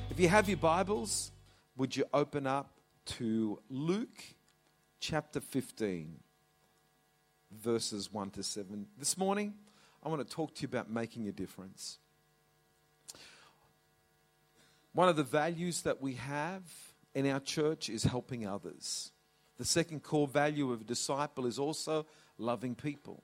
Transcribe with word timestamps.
If 0.09 0.19
you 0.21 0.29
have 0.29 0.47
your 0.47 0.57
Bibles, 0.57 1.33
would 1.75 1.97
you 1.97 2.05
open 2.13 2.47
up 2.47 2.79
to 3.07 3.59
Luke 3.69 4.23
chapter 5.01 5.41
15, 5.41 6.15
verses 7.51 8.13
1 8.13 8.29
to 8.29 8.41
7? 8.41 8.87
This 8.97 9.17
morning, 9.17 9.53
I 10.01 10.07
want 10.07 10.25
to 10.25 10.33
talk 10.33 10.55
to 10.55 10.61
you 10.61 10.69
about 10.69 10.89
making 10.89 11.27
a 11.27 11.33
difference. 11.33 11.97
One 14.93 15.09
of 15.09 15.17
the 15.17 15.23
values 15.23 15.81
that 15.81 16.01
we 16.01 16.13
have 16.13 16.63
in 17.13 17.29
our 17.29 17.41
church 17.41 17.89
is 17.89 18.03
helping 18.03 18.47
others. 18.47 19.11
The 19.57 19.65
second 19.65 20.03
core 20.03 20.27
value 20.27 20.71
of 20.71 20.81
a 20.81 20.83
disciple 20.83 21.45
is 21.45 21.59
also 21.59 22.05
loving 22.37 22.75
people. 22.75 23.23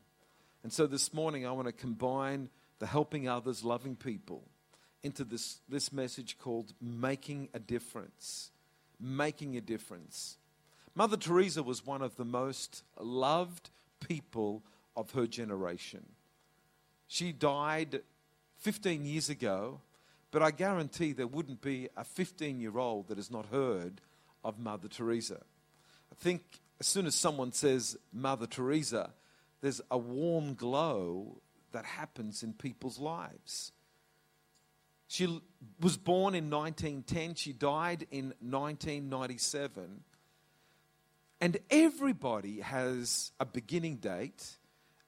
And 0.63 0.71
so 0.71 0.87
this 0.87 1.13
morning, 1.13 1.45
I 1.45 1.51
want 1.51 1.67
to 1.67 1.73
combine 1.73 2.49
the 2.79 2.85
helping 2.85 3.27
others, 3.27 3.63
loving 3.63 3.95
people, 3.95 4.43
into 5.03 5.23
this, 5.23 5.59
this 5.67 5.91
message 5.91 6.37
called 6.37 6.73
Making 6.81 7.49
a 7.53 7.59
Difference. 7.59 8.51
Making 8.99 9.57
a 9.57 9.61
Difference. 9.61 10.37
Mother 10.93 11.17
Teresa 11.17 11.63
was 11.63 11.85
one 11.85 12.01
of 12.01 12.15
the 12.15 12.25
most 12.25 12.83
loved 12.99 13.69
people 13.99 14.63
of 14.95 15.11
her 15.11 15.27
generation. 15.27 16.05
She 17.07 17.31
died 17.31 18.01
15 18.59 19.05
years 19.05 19.29
ago 19.29 19.79
but 20.31 20.41
I 20.41 20.51
guarantee 20.51 21.11
there 21.11 21.27
wouldn't 21.27 21.61
be 21.61 21.89
a 21.95 22.05
15 22.05 22.59
year 22.59 22.77
old 22.77 23.09
that 23.09 23.17
has 23.17 23.29
not 23.29 23.47
heard 23.47 24.01
of 24.43 24.57
Mother 24.57 24.87
Teresa. 24.87 25.41
Think 26.21 26.43
as 26.79 26.85
soon 26.85 27.07
as 27.07 27.15
someone 27.15 27.51
says 27.51 27.97
Mother 28.13 28.45
Teresa, 28.45 29.09
there's 29.61 29.81
a 29.89 29.97
warm 29.97 30.53
glow 30.53 31.41
that 31.71 31.83
happens 31.83 32.43
in 32.43 32.53
people's 32.53 32.99
lives. 32.99 33.71
She 35.07 35.41
was 35.79 35.97
born 35.97 36.35
in 36.35 36.49
1910, 36.49 37.35
she 37.35 37.53
died 37.53 38.07
in 38.11 38.33
1997. 38.39 40.03
And 41.41 41.57
everybody 41.69 42.61
has 42.61 43.31
a 43.39 43.45
beginning 43.45 43.95
date, 43.97 44.57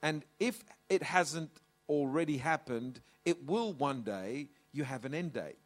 and 0.02 0.26
if 0.40 0.64
it 0.90 1.04
hasn't 1.04 1.52
already 1.88 2.38
happened, 2.38 3.00
it 3.24 3.46
will 3.46 3.72
one 3.72 4.02
day 4.02 4.50
you 4.72 4.84
have 4.84 5.06
an 5.06 5.14
end 5.14 5.34
date. 5.34 5.58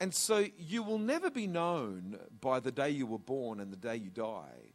And 0.00 0.14
so 0.14 0.46
you 0.58 0.82
will 0.82 0.98
never 0.98 1.30
be 1.30 1.46
known 1.46 2.18
by 2.40 2.58
the 2.58 2.72
day 2.72 2.88
you 2.88 3.06
were 3.06 3.18
born 3.18 3.60
and 3.60 3.70
the 3.70 3.76
day 3.76 3.96
you 3.96 4.08
die, 4.08 4.72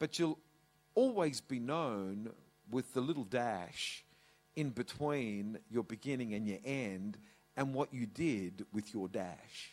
but 0.00 0.18
you'll 0.18 0.40
always 0.96 1.40
be 1.40 1.60
known 1.60 2.32
with 2.68 2.92
the 2.92 3.00
little 3.00 3.24
dash 3.24 4.04
in 4.56 4.70
between 4.70 5.58
your 5.70 5.84
beginning 5.84 6.34
and 6.34 6.48
your 6.48 6.58
end 6.64 7.16
and 7.56 7.72
what 7.72 7.94
you 7.94 8.06
did 8.06 8.66
with 8.72 8.92
your 8.92 9.06
dash. 9.06 9.70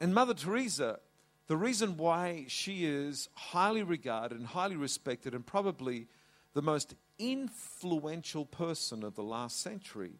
And 0.00 0.12
Mother 0.12 0.34
Teresa, 0.34 0.98
the 1.46 1.56
reason 1.56 1.96
why 1.96 2.46
she 2.48 2.84
is 2.84 3.28
highly 3.34 3.84
regarded 3.84 4.38
and 4.38 4.46
highly 4.46 4.76
respected 4.76 5.34
and 5.34 5.46
probably 5.46 6.08
the 6.54 6.62
most 6.62 6.94
influential 7.18 8.46
person 8.46 9.04
of 9.04 9.14
the 9.14 9.22
last 9.22 9.60
century 9.60 10.18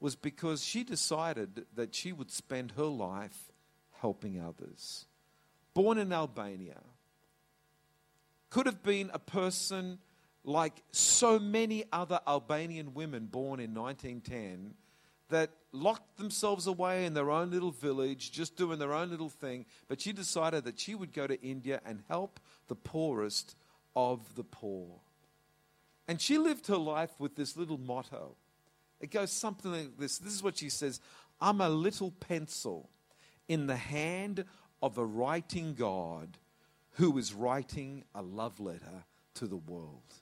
was 0.00 0.14
because 0.14 0.64
she 0.64 0.84
decided 0.84 1.66
that 1.74 1.94
she 1.94 2.12
would 2.12 2.30
spend 2.30 2.72
her 2.72 2.84
life 2.84 3.50
helping 4.00 4.40
others. 4.40 5.06
Born 5.74 5.98
in 5.98 6.12
Albania, 6.12 6.80
could 8.50 8.66
have 8.66 8.82
been 8.82 9.10
a 9.12 9.18
person 9.18 9.98
like 10.44 10.82
so 10.92 11.38
many 11.38 11.84
other 11.92 12.20
Albanian 12.26 12.94
women 12.94 13.26
born 13.26 13.60
in 13.60 13.74
1910 13.74 14.74
that 15.28 15.50
locked 15.72 16.16
themselves 16.16 16.66
away 16.66 17.04
in 17.04 17.12
their 17.12 17.30
own 17.30 17.50
little 17.50 17.70
village, 17.70 18.32
just 18.32 18.56
doing 18.56 18.78
their 18.78 18.94
own 18.94 19.10
little 19.10 19.28
thing. 19.28 19.66
But 19.86 20.00
she 20.00 20.12
decided 20.12 20.64
that 20.64 20.80
she 20.80 20.94
would 20.94 21.12
go 21.12 21.26
to 21.26 21.40
India 21.42 21.80
and 21.84 22.02
help 22.08 22.40
the 22.68 22.74
poorest 22.74 23.54
of 23.94 24.34
the 24.36 24.44
poor. 24.44 24.88
And 26.06 26.20
she 26.20 26.38
lived 26.38 26.68
her 26.68 26.78
life 26.78 27.10
with 27.18 27.36
this 27.36 27.56
little 27.56 27.76
motto 27.76 28.36
it 29.00 29.10
goes 29.10 29.30
something 29.30 29.70
like 29.70 29.98
this. 29.98 30.18
This 30.18 30.34
is 30.34 30.42
what 30.42 30.58
she 30.58 30.70
says 30.70 31.00
I'm 31.40 31.60
a 31.60 31.68
little 31.68 32.10
pencil 32.10 32.90
in 33.48 33.66
the 33.66 33.76
hand 33.76 34.44
of 34.82 34.98
a 34.98 35.04
writing 35.04 35.74
God 35.74 36.36
who 36.92 37.16
is 37.18 37.32
writing 37.32 38.04
a 38.14 38.22
love 38.22 38.58
letter 38.60 39.04
to 39.34 39.46
the 39.46 39.56
world. 39.56 40.14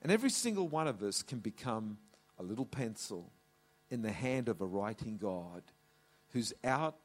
And 0.00 0.10
every 0.12 0.30
single 0.30 0.68
one 0.68 0.86
of 0.86 1.02
us 1.02 1.22
can 1.22 1.40
become 1.40 1.98
a 2.38 2.42
little 2.42 2.64
pencil 2.64 3.32
in 3.90 4.02
the 4.02 4.12
hand 4.12 4.48
of 4.48 4.60
a 4.60 4.66
writing 4.66 5.18
God 5.18 5.62
who's 6.32 6.52
out 6.62 6.96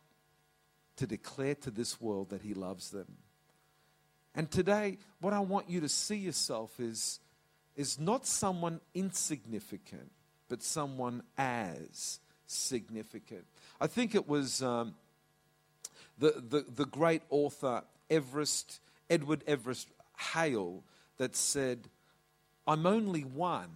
to 0.98 1.08
declare 1.08 1.56
to 1.56 1.72
this 1.72 2.00
world 2.00 2.30
that 2.30 2.42
he 2.42 2.54
loves 2.54 2.92
them. 2.92 3.18
And 4.36 4.50
today, 4.50 4.98
what 5.20 5.34
I 5.34 5.40
want 5.40 5.70
you 5.70 5.82
to 5.82 5.90
see 5.90 6.18
yourself 6.18 6.80
is 6.80 7.20
is 7.76 8.00
not 8.00 8.26
someone 8.26 8.80
insignificant, 8.94 10.12
but 10.50 10.62
someone 10.62 11.24
as 11.38 12.20
significant. 12.46 13.46
I 13.82 13.88
think 13.88 14.16
it 14.16 14.28
was 14.28 14.62
um, 14.62 14.96
the, 16.18 16.44
the, 16.48 16.66
the 16.76 16.86
great 16.86 17.22
author 17.30 17.84
Everest, 18.10 18.80
Edward 19.10 19.44
Everett 19.48 19.86
Hale 20.34 20.84
that 21.18 21.36
said, 21.36 21.90
I'm 22.68 22.86
only 22.86 23.22
one, 23.22 23.70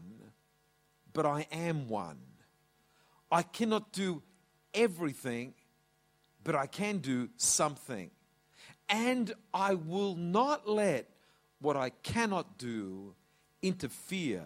but 1.14 1.26
I 1.26 1.48
am 1.52 1.88
one. 1.90 2.20
I 3.32 3.42
cannot 3.42 3.92
do 3.92 4.22
everything, 4.74 5.54
but 6.44 6.56
I 6.56 6.68
can 6.68 7.00
do 7.00 7.30
something. 7.36 8.12
And 8.88 9.34
I 9.54 9.74
will 9.74 10.16
not 10.16 10.70
let 10.70 11.10
what 11.60 11.76
I 11.76 11.90
cannot 11.90 12.58
do 12.58 13.16
interfere 13.62 14.44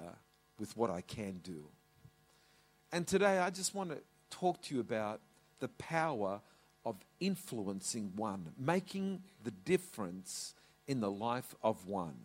with 0.60 0.76
what 0.78 0.90
I 0.90 1.02
can 1.02 1.40
do. 1.44 1.66
And 2.92 3.08
today 3.08 3.40
I 3.40 3.50
just 3.50 3.74
want 3.74 3.92
to 3.92 3.98
talk 4.30 4.62
to 4.64 4.76
you 4.76 4.82
about 4.82 5.22
the 5.60 5.70
power 5.70 6.42
of 6.86 6.98
influencing 7.20 8.14
one, 8.16 8.54
making 8.58 9.24
the 9.44 9.52
difference 9.52 10.54
in 10.88 11.00
the 11.00 11.12
life 11.12 11.56
of 11.64 11.88
one. 11.88 12.18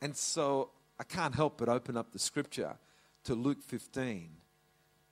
And 0.00 0.16
so 0.16 0.70
I 0.98 1.04
can't 1.04 1.34
help 1.34 1.58
but 1.58 1.68
open 1.68 1.96
up 1.96 2.12
the 2.12 2.18
scripture 2.18 2.76
to 3.24 3.34
Luke 3.34 3.62
15, 3.62 4.30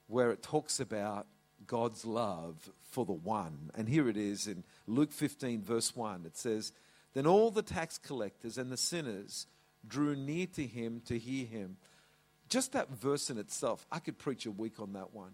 where 0.07 0.31
it 0.31 0.43
talks 0.43 0.81
about 0.81 1.27
God's 1.67 2.05
love 2.05 2.71
for 2.91 3.05
the 3.05 3.13
one. 3.13 3.71
And 3.75 3.89
here 3.89 4.09
it 4.09 4.17
is 4.17 4.47
in 4.47 4.65
Luke 4.87 5.13
15, 5.13 5.63
verse 5.63 5.95
1. 5.95 6.25
It 6.25 6.37
says, 6.37 6.73
Then 7.13 7.27
all 7.27 7.51
the 7.51 7.63
tax 7.63 7.99
collectors 7.99 8.57
and 8.57 8.73
the 8.73 8.77
sinners 8.77 9.47
drew 9.87 10.17
near 10.17 10.47
to 10.55 10.67
him 10.67 11.03
to 11.07 11.19
hear 11.19 11.47
him. 11.47 11.77
Just 12.49 12.73
that 12.73 12.91
verse 12.91 13.31
in 13.31 13.39
itself, 13.39 13.87
I 13.93 13.99
could 13.99 14.19
preach 14.19 14.47
a 14.47 14.51
week 14.51 14.81
on 14.81 14.95
that 14.95 15.13
one. 15.13 15.33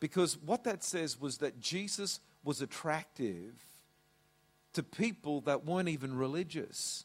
Because 0.00 0.36
what 0.38 0.64
that 0.64 0.82
says 0.82 1.20
was 1.20 1.38
that 1.38 1.60
Jesus 1.60 2.20
was 2.44 2.60
attractive 2.60 3.54
to 4.72 4.82
people 4.82 5.40
that 5.42 5.64
weren't 5.64 5.88
even 5.88 6.16
religious. 6.16 7.04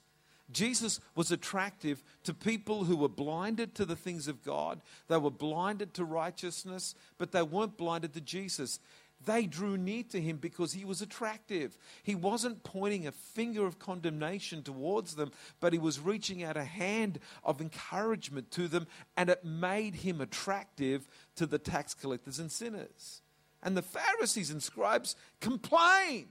Jesus 0.52 1.00
was 1.14 1.32
attractive 1.32 2.02
to 2.24 2.34
people 2.34 2.86
who 2.86 2.96
were 2.96 3.10
blinded 3.10 3.76
to 3.76 3.86
the 3.86 3.96
things 3.96 4.28
of 4.28 4.44
God. 4.44 4.82
They 5.10 5.18
were 5.18 5.32
blinded 5.32 5.94
to 5.96 6.06
righteousness, 6.06 6.96
but 7.18 7.32
they 7.32 7.42
weren't 7.42 7.78
blinded 7.78 8.14
to 8.14 8.22
Jesus. 8.22 8.80
They 9.26 9.46
drew 9.46 9.78
near 9.78 10.04
to 10.12 10.22
him 10.22 10.38
because 10.38 10.74
he 10.74 10.86
was 10.86 11.02
attractive. 11.02 11.78
He 12.04 12.16
wasn't 12.16 12.64
pointing 12.64 13.08
a 13.08 13.12
finger 13.12 13.66
of 13.66 13.80
condemnation 13.80 14.64
towards 14.64 15.16
them, 15.16 15.32
but 15.60 15.74
he 15.74 15.80
was 15.80 16.00
reaching 16.00 16.44
out 16.44 16.56
a 16.56 16.64
hand 16.64 17.20
of 17.44 17.60
encouragement 17.60 18.52
to 18.52 18.68
them, 18.68 18.88
and 19.16 19.30
it 19.30 19.44
made 19.44 19.96
him 19.96 20.22
attractive 20.22 21.08
to 21.36 21.46
the 21.46 21.58
tax 21.58 21.94
collectors 21.94 22.40
and 22.40 22.52
sinners. 22.52 23.22
And 23.64 23.76
the 23.76 23.82
Pharisees 23.82 24.52
and 24.52 24.62
scribes 24.62 25.16
complained. 25.42 26.28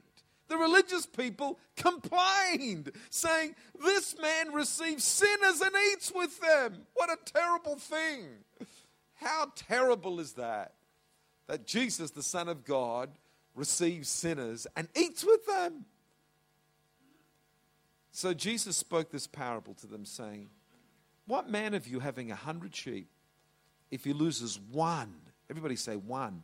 The 0.49 0.57
religious 0.57 1.07
people 1.07 1.59
complained, 1.77 2.93
saying, 3.11 3.57
This 3.85 4.17
man 4.21 4.53
receives 4.53 5.03
sinners 5.03 5.61
and 5.61 5.75
eats 5.93 6.13
with 6.15 6.41
them. 6.41 6.87
What 6.95 7.11
a 7.11 7.19
terrible 7.25 7.77
thing! 7.77 8.29
How 9.15 9.51
terrible 9.57 10.21
is 10.21 10.35
that? 10.35 10.76
That 11.47 11.67
Jesus, 11.67 12.11
the 12.11 12.23
Son 12.23 12.49
of 12.49 12.65
God, 12.65 13.11
receives 13.55 14.09
sinners 14.09 14.67
and 14.77 14.89
eats 14.97 15.25
with 15.25 15.47
them. 15.47 15.87
So 18.13 18.33
Jesus 18.33 18.77
spoke 18.77 19.11
this 19.11 19.27
parable 19.27 19.75
to 19.75 19.87
them, 19.87 20.05
saying, 20.05 20.49
What 21.27 21.51
man 21.51 21.75
of 21.75 21.87
you 21.87 22.01
having 22.01 22.31
a 22.31 22.37
hundred 22.37 22.75
sheep, 22.75 23.09
if 23.91 24.05
he 24.05 24.13
loses 24.13 24.59
one, 24.59 25.15
everybody 25.51 25.77
say 25.77 25.97
one, 25.97 26.43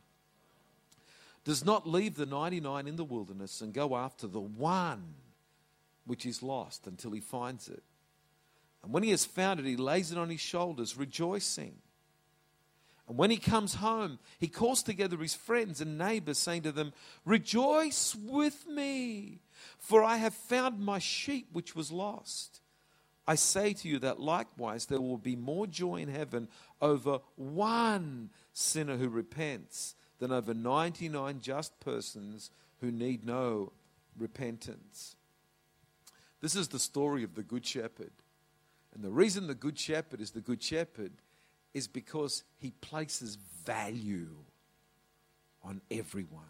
does 1.45 1.65
not 1.65 1.89
leave 1.89 2.17
the 2.17 2.27
99 2.27 2.87
in 2.87 2.97
the 2.97 3.05
wilderness 3.05 3.61
and 3.61 3.73
go 3.73 3.97
after 3.97 4.27
the 4.27 4.41
one 4.41 5.15
which 6.05 6.27
is 6.27 6.43
lost 6.43 6.87
until 6.87 7.11
he 7.13 7.21
finds 7.21 7.69
it. 7.69 7.83
And 8.83 8.93
when 8.93 9.03
he 9.03 9.11
has 9.11 9.25
found 9.25 9.61
it, 9.61 9.67
he 9.67 9.77
lays 9.77 10.13
it 10.13 10.19
on 10.19 10.31
his 10.31 10.41
shoulders, 10.41 10.97
rejoicing. 10.97 11.75
And 13.09 13.19
when 13.19 13.31
he 13.31 13.37
comes 13.37 13.75
home, 13.75 14.19
he 14.39 14.49
calls 14.49 14.83
together 14.83 15.17
his 15.17 15.35
friends 15.35 15.81
and 15.81 15.99
neighbors, 15.99 16.39
saying 16.39 16.63
to 16.63 16.73
them, 16.73 16.93
Rejoice 17.25 18.15
with 18.15 18.67
me, 18.67 19.41
for 19.79 20.05
I 20.05 20.17
have 20.17 20.35
found 20.35 20.81
my 20.81 20.99
sheep 20.99 21.49
which 21.53 21.75
was 21.75 21.91
lost. 21.91 22.61
I 23.27 23.35
say 23.37 23.73
to 23.73 23.89
you 23.89 23.99
that 24.01 24.21
likewise 24.21 24.87
there 24.87 25.01
will 25.01 25.19
be 25.19 25.37
more 25.37 25.67
joy 25.67 25.97
in 25.97 26.09
heaven 26.09 26.49
over 26.81 27.21
one 27.37 28.31
sinner 28.53 28.97
who 28.97 29.09
repents 29.09 29.95
than 30.19 30.33
over 30.33 30.55
99 30.55 31.41
just 31.41 31.79
persons 31.81 32.51
who 32.81 32.91
need 32.91 33.25
no 33.25 33.73
repentance. 34.19 35.17
This 36.41 36.57
is 36.57 36.69
the 36.69 36.79
story 36.79 37.23
of 37.23 37.35
the 37.35 37.43
Good 37.43 37.65
Shepherd. 37.65 38.13
And 38.95 39.03
the 39.03 39.11
reason 39.11 39.47
the 39.47 39.55
Good 39.55 39.79
Shepherd 39.79 40.21
is 40.21 40.33
the 40.33 40.41
Good 40.41 40.63
Shepherd 40.63 41.13
is 41.75 41.89
because 41.89 42.45
he 42.59 42.71
places 42.71 43.39
value 43.65 44.37
on 45.63 45.81
everyone. 45.91 46.45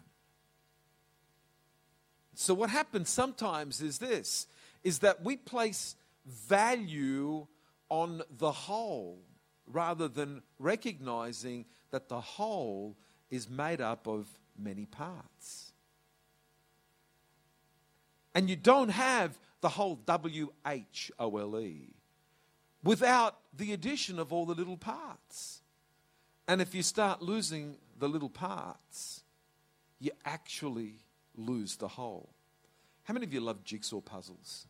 So, 2.35 2.53
what 2.53 2.69
happens 2.69 3.09
sometimes 3.09 3.81
is 3.81 3.99
this 3.99 4.47
is 4.83 4.99
that 4.99 5.23
we 5.23 5.37
place 5.37 5.95
value 6.25 7.47
on 7.89 8.21
the 8.37 8.51
whole 8.51 9.19
rather 9.67 10.07
than 10.07 10.41
recognizing 10.59 11.65
that 11.91 12.09
the 12.09 12.19
whole 12.19 12.97
is 13.29 13.49
made 13.49 13.81
up 13.81 14.07
of 14.07 14.27
many 14.57 14.85
parts. 14.85 15.71
And 18.35 18.49
you 18.49 18.55
don't 18.55 18.89
have 18.89 19.37
the 19.61 19.69
whole 19.69 19.95
W 19.95 20.51
H 20.65 21.11
O 21.19 21.37
L 21.37 21.59
E 21.59 21.93
without 22.83 23.37
the 23.55 23.73
addition 23.73 24.19
of 24.19 24.33
all 24.33 24.45
the 24.45 24.55
little 24.55 24.77
parts. 24.77 25.61
And 26.47 26.61
if 26.61 26.75
you 26.75 26.83
start 26.83 27.21
losing 27.21 27.77
the 27.99 28.09
little 28.09 28.29
parts, 28.29 29.23
you 29.99 30.11
actually 30.25 30.95
lose 31.35 31.77
the 31.77 31.87
whole. 31.87 32.29
How 33.03 33.13
many 33.13 33.25
of 33.25 33.33
you 33.33 33.39
love 33.39 33.63
jigsaw 33.63 34.01
puzzles? 34.01 34.67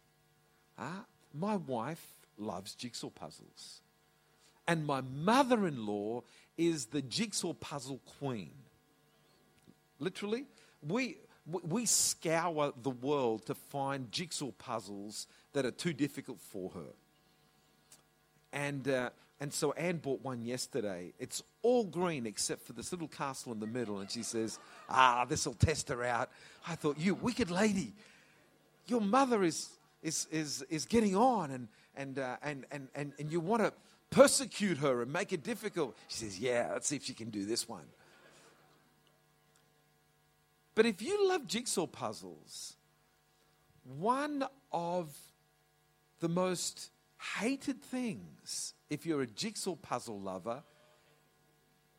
Ah, 0.77 1.05
my 1.33 1.55
wife 1.55 2.05
loves 2.37 2.75
jigsaw 2.75 3.09
puzzles. 3.09 3.81
And 4.67 4.85
my 4.85 5.01
mother 5.01 5.67
in 5.67 5.85
law 5.85 6.23
is 6.57 6.85
the 6.85 7.01
jigsaw 7.01 7.53
puzzle 7.53 7.99
queen. 8.19 8.51
Literally, 9.99 10.45
we, 10.87 11.17
we 11.45 11.85
scour 11.85 12.73
the 12.81 12.89
world 12.89 13.45
to 13.47 13.55
find 13.55 14.11
jigsaw 14.11 14.51
puzzles 14.51 15.27
that 15.53 15.65
are 15.65 15.71
too 15.71 15.93
difficult 15.93 16.39
for 16.39 16.69
her. 16.71 16.93
And, 18.53 18.87
uh, 18.87 19.09
and 19.39 19.51
so 19.51 19.73
Anne 19.73 19.97
bought 19.97 20.23
one 20.23 20.41
yesterday. 20.41 21.11
It's 21.19 21.43
all 21.63 21.83
green 21.83 22.25
except 22.25 22.65
for 22.65 22.73
this 22.73 22.91
little 22.93 23.07
castle 23.07 23.51
in 23.51 23.59
the 23.59 23.67
middle. 23.67 23.99
And 23.99 24.09
she 24.09 24.23
says, 24.23 24.59
Ah, 24.87 25.25
this 25.27 25.45
will 25.45 25.55
test 25.55 25.89
her 25.89 26.03
out. 26.03 26.29
I 26.67 26.75
thought, 26.75 26.97
You 26.97 27.15
wicked 27.15 27.51
lady, 27.51 27.93
your 28.87 29.01
mother 29.01 29.43
is, 29.43 29.69
is, 30.01 30.27
is, 30.31 30.63
is 30.69 30.85
getting 30.85 31.15
on 31.15 31.51
and, 31.51 31.67
and, 31.95 32.19
uh, 32.19 32.37
and, 32.43 32.65
and, 32.71 32.87
and, 32.95 33.11
and 33.19 33.31
you 33.31 33.39
want 33.39 33.63
to 33.63 33.73
persecute 34.11 34.77
her 34.77 35.01
and 35.01 35.11
make 35.11 35.33
it 35.33 35.43
difficult. 35.43 35.97
She 36.07 36.19
says, 36.19 36.39
Yeah, 36.39 36.69
let's 36.71 36.87
see 36.87 36.95
if 36.95 37.03
she 37.03 37.13
can 37.13 37.29
do 37.29 37.45
this 37.45 37.67
one. 37.67 37.85
But 40.75 40.85
if 40.85 41.01
you 41.01 41.27
love 41.27 41.47
jigsaw 41.47 41.87
puzzles, 41.87 42.75
one 43.99 44.45
of 44.71 45.15
the 46.19 46.29
most 46.29 46.89
hated 47.39 47.81
things, 47.81 48.73
if 48.89 49.05
you're 49.05 49.21
a 49.21 49.27
jigsaw 49.27 49.75
puzzle 49.75 50.19
lover, 50.19 50.63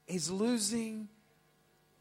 is 0.06 0.30
losing 0.30 1.08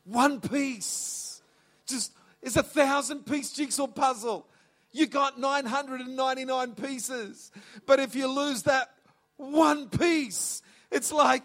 one 0.04 0.42
piece. 0.42 1.42
Just 1.86 2.14
it's 2.42 2.58
a 2.58 2.64
thousand 2.64 3.26
piece 3.26 3.54
jigsaw 3.54 3.88
puzzle. 3.88 4.48
You 4.92 5.08
got 5.08 5.40
999 5.40 6.76
pieces. 6.76 7.52
But 7.86 8.00
if 8.00 8.16
you 8.16 8.28
lose 8.28 8.64
that 8.64 8.94
one 9.38 9.90
piece, 9.90 10.62
it's 10.92 11.12
like, 11.12 11.44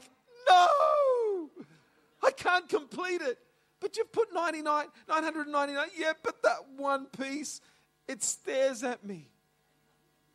no, 0.49 1.51
I 2.23 2.31
can't 2.37 2.69
complete 2.69 3.23
it. 3.23 3.39
But 3.81 3.97
you've 3.97 4.13
put 4.13 4.35
99, 4.35 4.87
999. 5.09 5.87
Yeah, 5.97 6.13
but 6.23 6.43
that 6.43 6.67
one 6.77 7.07
piece, 7.07 7.61
it 8.07 8.23
stares 8.23 8.83
at 8.83 9.05
me. 9.07 9.29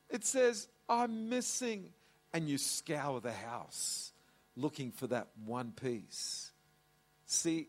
It 0.09 0.25
says, 0.25 0.69
I'm 0.87 1.29
missing. 1.29 1.89
And 2.33 2.49
you 2.49 2.57
scour 2.57 3.21
the 3.21 3.31
house 3.31 4.11
looking 4.55 4.91
for 4.91 5.07
that 5.07 5.27
one 5.45 5.71
piece. 5.71 6.51
See, 7.25 7.67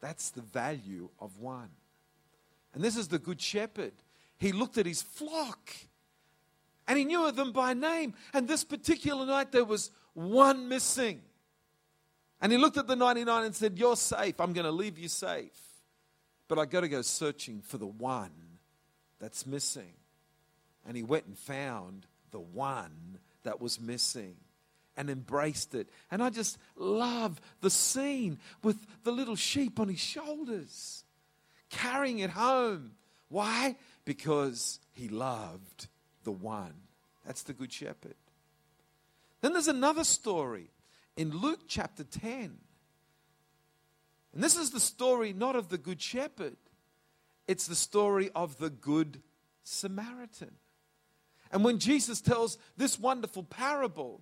that's 0.00 0.30
the 0.30 0.42
value 0.42 1.08
of 1.18 1.38
one. 1.38 1.70
And 2.74 2.84
this 2.84 2.96
is 2.96 3.08
the 3.08 3.18
Good 3.18 3.40
Shepherd. 3.40 3.94
He 4.38 4.52
looked 4.52 4.76
at 4.76 4.84
his 4.84 5.00
flock 5.00 5.70
and 6.86 6.98
he 6.98 7.04
knew 7.04 7.30
them 7.32 7.52
by 7.52 7.74
name. 7.74 8.14
And 8.32 8.46
this 8.46 8.64
particular 8.64 9.26
night, 9.26 9.50
there 9.52 9.64
was 9.64 9.90
one 10.14 10.68
missing. 10.68 11.22
And 12.40 12.52
he 12.52 12.58
looked 12.58 12.76
at 12.76 12.86
the 12.86 12.96
99 12.96 13.44
and 13.44 13.54
said, 13.54 13.78
You're 13.78 13.96
safe. 13.96 14.40
I'm 14.40 14.52
going 14.52 14.66
to 14.66 14.72
leave 14.72 14.98
you 14.98 15.08
safe. 15.08 15.58
But 16.48 16.58
I've 16.58 16.70
got 16.70 16.82
to 16.82 16.88
go 16.88 17.02
searching 17.02 17.60
for 17.60 17.78
the 17.78 17.86
one 17.86 18.30
that's 19.18 19.46
missing. 19.46 19.94
And 20.86 20.96
he 20.96 21.02
went 21.02 21.26
and 21.26 21.36
found 21.36 22.06
the 22.36 22.40
one 22.40 23.16
that 23.44 23.62
was 23.62 23.80
missing 23.80 24.36
and 24.94 25.08
embraced 25.08 25.74
it. 25.74 25.88
And 26.10 26.22
I 26.22 26.28
just 26.28 26.58
love 26.76 27.40
the 27.62 27.70
scene 27.70 28.38
with 28.62 28.76
the 29.04 29.10
little 29.10 29.36
sheep 29.36 29.80
on 29.80 29.88
his 29.88 30.00
shoulders, 30.00 31.02
carrying 31.70 32.18
it 32.18 32.28
home. 32.28 32.90
Why? 33.30 33.76
Because 34.04 34.80
he 34.92 35.08
loved 35.08 35.88
the 36.24 36.30
one. 36.30 36.74
That's 37.24 37.42
the 37.42 37.54
Good 37.54 37.72
Shepherd. 37.72 38.16
Then 39.40 39.54
there's 39.54 39.66
another 39.66 40.04
story 40.04 40.68
in 41.16 41.30
Luke 41.30 41.60
chapter 41.66 42.04
10. 42.04 42.58
And 44.34 44.44
this 44.44 44.58
is 44.58 44.72
the 44.72 44.80
story 44.80 45.32
not 45.32 45.56
of 45.56 45.70
the 45.70 45.78
Good 45.78 46.02
Shepherd, 46.02 46.58
it's 47.48 47.66
the 47.66 47.74
story 47.74 48.28
of 48.34 48.58
the 48.58 48.68
Good 48.68 49.22
Samaritan. 49.64 50.56
And 51.52 51.64
when 51.64 51.78
Jesus 51.78 52.20
tells 52.20 52.58
this 52.76 52.98
wonderful 52.98 53.42
parable, 53.42 54.20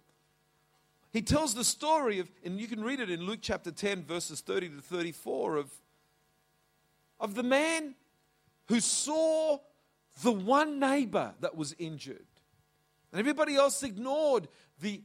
he 1.13 1.23
tells 1.23 1.55
the 1.55 1.65
story 1.65 2.19
of, 2.19 2.31
and 2.45 2.61
you 2.61 2.67
can 2.67 2.83
read 2.83 3.01
it 3.01 3.11
in 3.11 3.25
Luke 3.25 3.39
chapter 3.41 3.71
10, 3.71 4.05
verses 4.05 4.41
30 4.41 4.71
to 4.71 4.81
34, 4.81 5.57
of, 5.57 5.71
of 7.21 7.35
the 7.35 7.43
man 7.43 7.95
who 8.67 8.81
saw 8.81 9.59
the 10.23 10.33
one 10.33 10.81
neighbor 10.81 11.33
that 11.41 11.57
was 11.57 11.75
injured. 11.79 12.27
And 13.13 13.21
everybody 13.21 13.55
else 13.55 13.83
ignored 13.83 14.49
the 14.81 15.03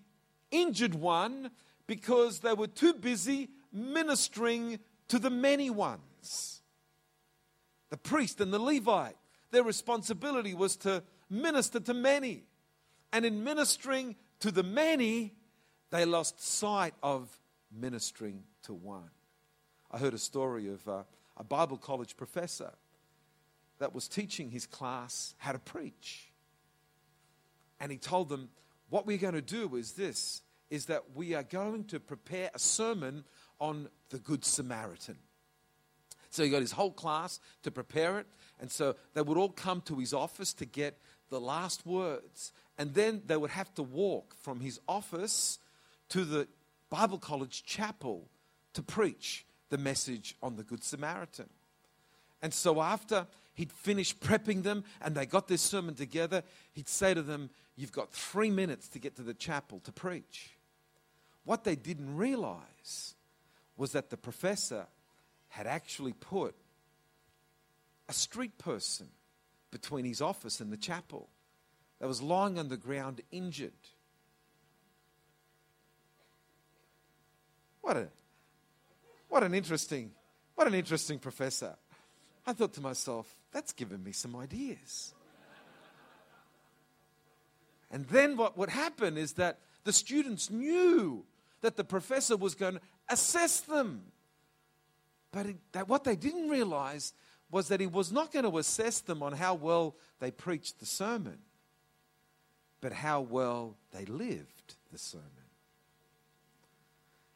injured 0.50 0.96
one 0.96 1.52
because 1.86 2.40
they 2.40 2.54
were 2.54 2.68
too 2.68 2.94
busy 2.94 3.50
ministering 3.72 4.80
to 5.10 5.20
the 5.20 5.30
many 5.30 5.70
ones. 5.70 6.62
The 7.90 7.98
priest 7.98 8.42
and 8.42 8.52
the 8.52 8.60
Levite, 8.60 9.18
their 9.52 9.64
responsibility 9.64 10.54
was 10.54 10.76
to 10.78 11.04
minister 11.30 11.80
to 11.80 11.94
many. 11.94 12.44
And 13.12 13.26
in 13.26 13.44
ministering 13.44 14.16
to 14.40 14.52
the 14.52 14.64
many, 14.64 15.34
they 15.90 16.06
lost 16.06 16.42
sight 16.42 16.94
of 17.02 17.30
ministering 17.72 18.44
to 18.64 18.74
one. 18.74 19.10
I 19.92 19.98
heard 19.98 20.14
a 20.14 20.20
story 20.20 20.68
of 20.68 20.88
uh, 20.88 21.04
a 21.38 21.44
Bible 21.44 21.78
college 21.78 22.16
professor 22.16 22.72
that 23.80 23.96
was 23.96 24.08
teaching 24.08 24.52
his 24.52 24.66
class 24.66 25.34
how 25.38 25.54
to 25.54 25.60
preach. 25.60 26.32
And 27.80 27.92
he 27.92 27.98
told 27.98 28.30
them, 28.30 28.50
What 28.90 29.08
we're 29.08 29.18
going 29.18 29.34
to 29.34 29.42
do 29.42 29.76
is 29.76 29.94
this 29.94 30.42
is 30.70 30.86
that 30.86 31.16
we 31.16 31.34
are 31.34 31.44
going 31.44 31.84
to 31.86 32.00
prepare 32.00 32.52
a 32.54 32.60
sermon 32.60 33.24
on 33.60 33.90
the 34.10 34.20
Good 34.20 34.46
Samaritan. 34.46 35.18
So 36.30 36.44
he 36.44 36.50
got 36.50 36.62
his 36.62 36.72
whole 36.72 36.92
class 36.92 37.40
to 37.64 37.72
prepare 37.72 38.20
it. 38.20 38.28
And 38.60 38.72
so 38.72 38.96
they 39.14 39.22
would 39.22 39.38
all 39.38 39.50
come 39.50 39.82
to 39.82 39.96
his 39.96 40.14
office 40.14 40.54
to 40.56 40.66
get 40.66 41.00
the 41.30 41.40
last 41.40 41.86
words. 41.86 42.52
And 42.78 42.94
then 42.94 43.24
they 43.26 43.38
would 43.38 43.52
have 43.52 43.74
to 43.76 43.84
walk 43.84 44.36
from 44.42 44.60
his 44.60 44.80
office 44.88 45.60
to 46.10 46.26
the 46.26 46.48
Bible 46.90 47.18
College 47.18 47.64
chapel 47.64 48.28
to 48.74 48.82
preach 48.82 49.46
the 49.70 49.78
message 49.78 50.36
on 50.42 50.56
the 50.56 50.64
Good 50.64 50.84
Samaritan. 50.84 51.50
And 52.42 52.54
so 52.54 52.82
after 52.82 53.28
he'd 53.54 53.72
finished 53.72 54.20
prepping 54.20 54.64
them 54.64 54.84
and 55.02 55.14
they 55.14 55.26
got 55.26 55.48
this 55.48 55.62
sermon 55.62 55.96
together, 55.96 56.44
he'd 56.74 56.88
say 56.88 57.14
to 57.14 57.22
them, 57.22 57.50
You've 57.76 57.92
got 57.94 58.12
three 58.12 58.52
minutes 58.52 58.90
to 58.90 59.00
get 59.00 59.16
to 59.16 59.22
the 59.22 59.34
chapel 59.34 59.80
to 59.86 59.92
preach. 59.94 60.52
What 61.46 61.64
they 61.64 61.78
didn't 61.78 62.18
realize 62.18 63.16
was 63.78 63.94
that 63.94 64.10
the 64.10 64.18
professor 64.18 64.86
had 65.48 65.66
actually 65.66 66.12
put 66.12 66.56
a 68.10 68.14
street 68.14 68.58
person 68.58 69.08
between 69.72 70.06
his 70.06 70.22
office 70.22 70.60
and 70.60 70.72
the 70.72 70.78
chapel 70.78 71.30
that 72.00 72.08
was 72.08 72.22
lying 72.22 72.58
on 72.58 72.70
the 72.70 72.78
ground 72.78 73.22
injured. 73.32 73.72
What 77.82 77.98
a 77.98 78.08
what 79.30 79.44
an 79.44 79.54
interesting 79.54 80.12
what 80.56 80.68
an 80.68 80.74
interesting 80.74 81.20
professor. 81.20 81.76
I 82.46 82.54
thought 82.54 82.74
to 82.74 82.82
myself, 82.82 83.34
that's 83.52 83.74
given 83.74 84.04
me 84.04 84.12
some 84.12 84.36
ideas. 84.36 85.14
And 87.92 88.06
then 88.08 88.38
what 88.38 88.58
would 88.58 88.70
happen 88.70 89.18
is 89.18 89.34
that 89.34 89.60
the 89.84 89.94
students 89.94 90.50
knew 90.50 91.26
that 91.62 91.76
the 91.76 91.84
professor 91.84 92.38
was 92.38 92.56
going 92.56 92.76
to 92.76 92.82
assess 93.10 93.62
them. 93.62 94.04
But 95.32 95.48
it, 95.48 95.56
that 95.72 95.88
what 95.88 96.04
they 96.04 96.16
didn't 96.16 96.50
realize 96.50 97.14
was 97.52 97.68
that 97.70 97.80
he 97.80 97.88
was 97.88 98.12
not 98.12 98.32
going 98.32 98.50
to 98.50 98.58
assess 98.58 99.00
them 99.00 99.24
on 99.24 99.34
how 99.34 99.56
well 99.56 99.96
they 100.20 100.32
preached 100.32 100.80
the 100.80 100.86
sermon, 100.86 101.40
but 102.82 102.94
how 102.94 103.22
well 103.22 103.76
they 103.92 104.06
lived 104.06 104.76
the 104.92 104.98
sermon. 104.98 105.26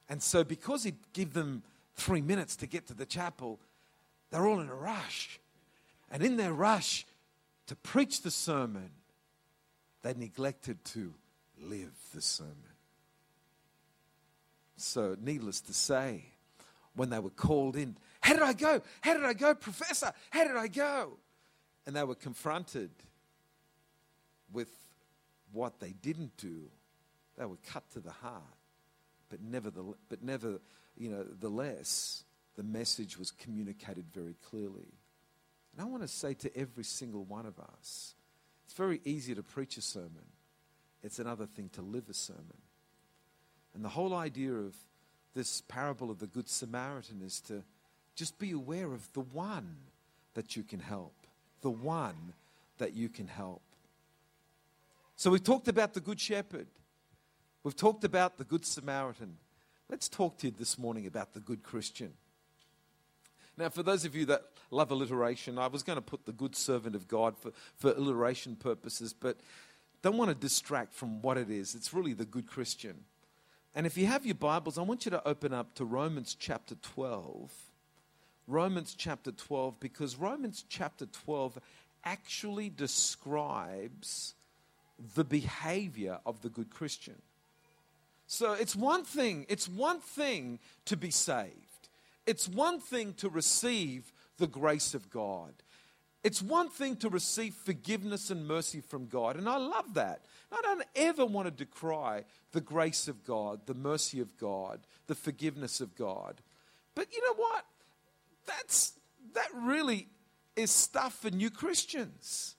And 0.10 0.22
so, 0.22 0.44
because 0.44 0.84
he'd 0.84 0.98
give 1.14 1.34
them 1.34 1.64
three 1.96 2.22
minutes 2.22 2.56
to 2.58 2.68
get 2.68 2.88
to 2.88 2.94
the 2.94 3.06
chapel, 3.06 3.60
they're 4.30 4.46
all 4.46 4.60
in 4.60 4.70
a 4.70 4.76
rush. 4.76 5.40
And 6.12 6.22
in 6.22 6.38
their 6.38 6.54
rush 6.54 7.06
to 7.68 7.76
preach 7.76 8.22
the 8.22 8.32
sermon, 8.32 8.92
they 10.04 10.14
neglected 10.14 10.84
to 10.86 11.14
live 11.60 11.94
the 12.14 12.22
sermon. 12.22 12.54
So, 14.78 15.16
needless 15.20 15.62
to 15.62 15.74
say, 15.74 16.26
when 16.96 17.10
they 17.10 17.20
were 17.20 17.30
called 17.30 17.76
in, 17.76 17.96
how 18.24 18.34
did 18.34 18.42
I 18.42 18.54
go? 18.54 18.82
How 19.02 19.14
did 19.14 19.26
I 19.26 19.34
go, 19.34 19.54
Professor? 19.54 20.14
How 20.30 20.48
did 20.48 20.56
I 20.56 20.68
go? 20.68 21.18
And 21.86 21.94
they 21.94 22.04
were 22.04 22.16
confronted 22.16 22.90
with 24.52 24.70
what 25.52 25.82
they 25.82 25.92
didn't 25.92 26.38
do. 26.38 26.70
They 27.38 27.46
were 27.46 27.58
cut 27.68 27.84
to 27.92 28.00
the 28.00 28.12
heart. 28.12 28.42
But 29.30 29.42
never, 29.42 29.70
the, 29.70 29.84
but 30.08 30.24
never, 30.24 30.62
you 30.96 31.10
know, 31.10 31.24
the 31.24 31.50
less, 31.50 32.24
the 32.56 32.64
message 32.64 33.18
was 33.20 33.32
communicated 33.32 34.06
very 34.14 34.36
clearly. 34.50 34.94
And 35.74 35.82
I 35.82 35.86
want 35.86 36.04
to 36.04 36.08
say 36.08 36.34
to 36.36 36.58
every 36.58 36.86
single 36.86 37.26
one 37.26 37.46
of 37.46 37.60
us, 37.60 38.16
it's 38.64 38.74
very 38.74 39.02
easy 39.04 39.36
to 39.36 39.44
preach 39.44 39.76
a 39.76 39.82
sermon. 39.82 40.26
It's 41.04 41.20
another 41.20 41.46
thing 41.46 41.70
to 41.74 41.82
live 41.82 42.06
a 42.10 42.14
sermon. 42.14 42.62
And 43.74 43.84
the 43.84 43.90
whole 43.90 44.14
idea 44.14 44.54
of 44.54 44.76
this 45.34 45.62
parable 45.62 46.10
of 46.10 46.20
the 46.20 46.28
Good 46.28 46.48
Samaritan 46.48 47.22
is 47.22 47.42
to 47.42 47.64
just 48.16 48.38
be 48.38 48.52
aware 48.52 48.94
of 48.94 49.12
the 49.14 49.22
one 49.22 49.76
that 50.34 50.56
you 50.56 50.64
can 50.64 50.80
help. 50.80 51.14
The 51.62 51.72
one 51.72 52.34
that 52.78 52.94
you 52.94 53.10
can 53.10 53.28
help. 53.28 53.62
So 55.16 55.32
we've 55.32 55.44
talked 55.44 55.68
about 55.68 55.94
the 55.94 56.02
Good 56.02 56.20
Shepherd. 56.20 56.68
We've 57.64 57.76
talked 57.76 58.04
about 58.04 58.38
the 58.38 58.44
Good 58.44 58.66
Samaritan. 58.66 59.38
Let's 59.90 60.10
talk 60.10 60.38
to 60.40 60.48
you 60.48 60.54
this 60.58 60.78
morning 60.78 61.06
about 61.06 61.34
the 61.34 61.40
Good 61.40 61.64
Christian. 61.64 62.14
Now, 63.58 63.70
for 63.70 63.84
those 63.84 64.06
of 64.06 64.16
you 64.16 64.26
that 64.26 64.44
love 64.72 64.92
alliteration, 64.92 65.60
I 65.60 65.68
was 65.68 65.84
going 65.84 65.98
to 65.98 66.02
put 66.02 66.26
the 66.26 66.32
good 66.32 66.56
servant 66.56 66.96
of 66.96 67.08
God 67.08 67.38
for, 67.38 67.52
for 67.78 67.92
alliteration 67.92 68.56
purposes, 68.56 69.14
but 69.14 69.38
don't 70.02 70.18
want 70.18 70.30
to 70.30 70.36
distract 70.36 70.94
from 70.94 71.22
what 71.22 71.38
it 71.38 71.52
is. 71.52 71.76
It's 71.76 71.94
really 71.94 72.14
the 72.14 72.26
good 72.26 72.48
Christian. 72.48 72.96
And 73.76 73.86
if 73.86 73.98
you 73.98 74.08
have 74.08 74.26
your 74.26 74.36
Bibles, 74.36 74.78
I 74.78 74.82
want 74.82 75.06
you 75.06 75.12
to 75.12 75.28
open 75.28 75.54
up 75.54 75.76
to 75.76 75.86
Romans 75.86 76.36
chapter 76.40 76.76
12. 76.76 77.52
Romans 78.48 78.96
chapter 78.98 79.32
12, 79.32 79.80
because 79.80 80.18
Romans 80.18 80.66
chapter 80.68 81.06
12 81.06 81.60
actually 82.04 82.70
describes 82.70 84.36
the 85.16 85.24
behavior 85.24 86.20
of 86.26 86.42
the 86.42 86.50
good 86.50 86.70
Christian. 86.70 87.22
So 88.28 88.54
it's 88.54 88.76
one 88.76 89.04
thing, 89.04 89.46
it's 89.50 89.70
one 89.70 90.00
thing 90.00 90.60
to 90.86 90.98
be 90.98 91.12
saved. 91.12 91.54
It's 92.26 92.48
one 92.48 92.80
thing 92.80 93.14
to 93.16 93.30
receive 93.30 94.12
the 94.38 94.48
grace 94.48 94.94
of 94.94 95.10
God. 95.10 95.54
It's 96.24 96.42
one 96.42 96.70
thing 96.70 96.96
to 96.98 97.10
receive 97.10 97.54
forgiveness 97.54 98.30
and 98.30 98.48
mercy 98.48 98.80
from 98.80 99.08
God, 99.08 99.36
and 99.36 99.50
I 99.50 99.58
love 99.58 99.94
that. 99.96 100.22
I 100.52 100.62
don't 100.62 100.84
ever 100.96 101.26
want 101.26 101.48
to 101.48 101.52
decry 101.52 102.24
the 102.54 102.62
grace 102.62 103.10
of 103.10 103.26
God, 103.26 103.66
the 103.66 103.74
mercy 103.74 104.22
of 104.22 104.38
God, 104.38 104.80
the 105.08 105.16
forgiveness 105.16 105.82
of 105.82 105.96
God. 105.96 106.42
But 106.96 107.14
you 107.14 107.22
know 107.28 107.36
what? 107.36 107.66
That's 108.46 108.94
that 109.34 109.48
really 109.54 110.08
is 110.56 110.72
stuff 110.72 111.14
for 111.20 111.30
new 111.30 111.50
Christians. 111.50 112.56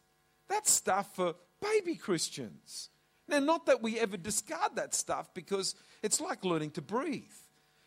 That's 0.48 0.70
stuff 0.70 1.14
for 1.14 1.34
baby 1.60 1.96
Christians. 1.96 2.90
Now, 3.28 3.38
not 3.38 3.66
that 3.66 3.82
we 3.82 3.98
ever 3.98 4.16
discard 4.16 4.76
that 4.76 4.94
stuff 4.94 5.32
because 5.32 5.74
it's 6.02 6.20
like 6.20 6.44
learning 6.44 6.72
to 6.72 6.82
breathe. 6.82 7.24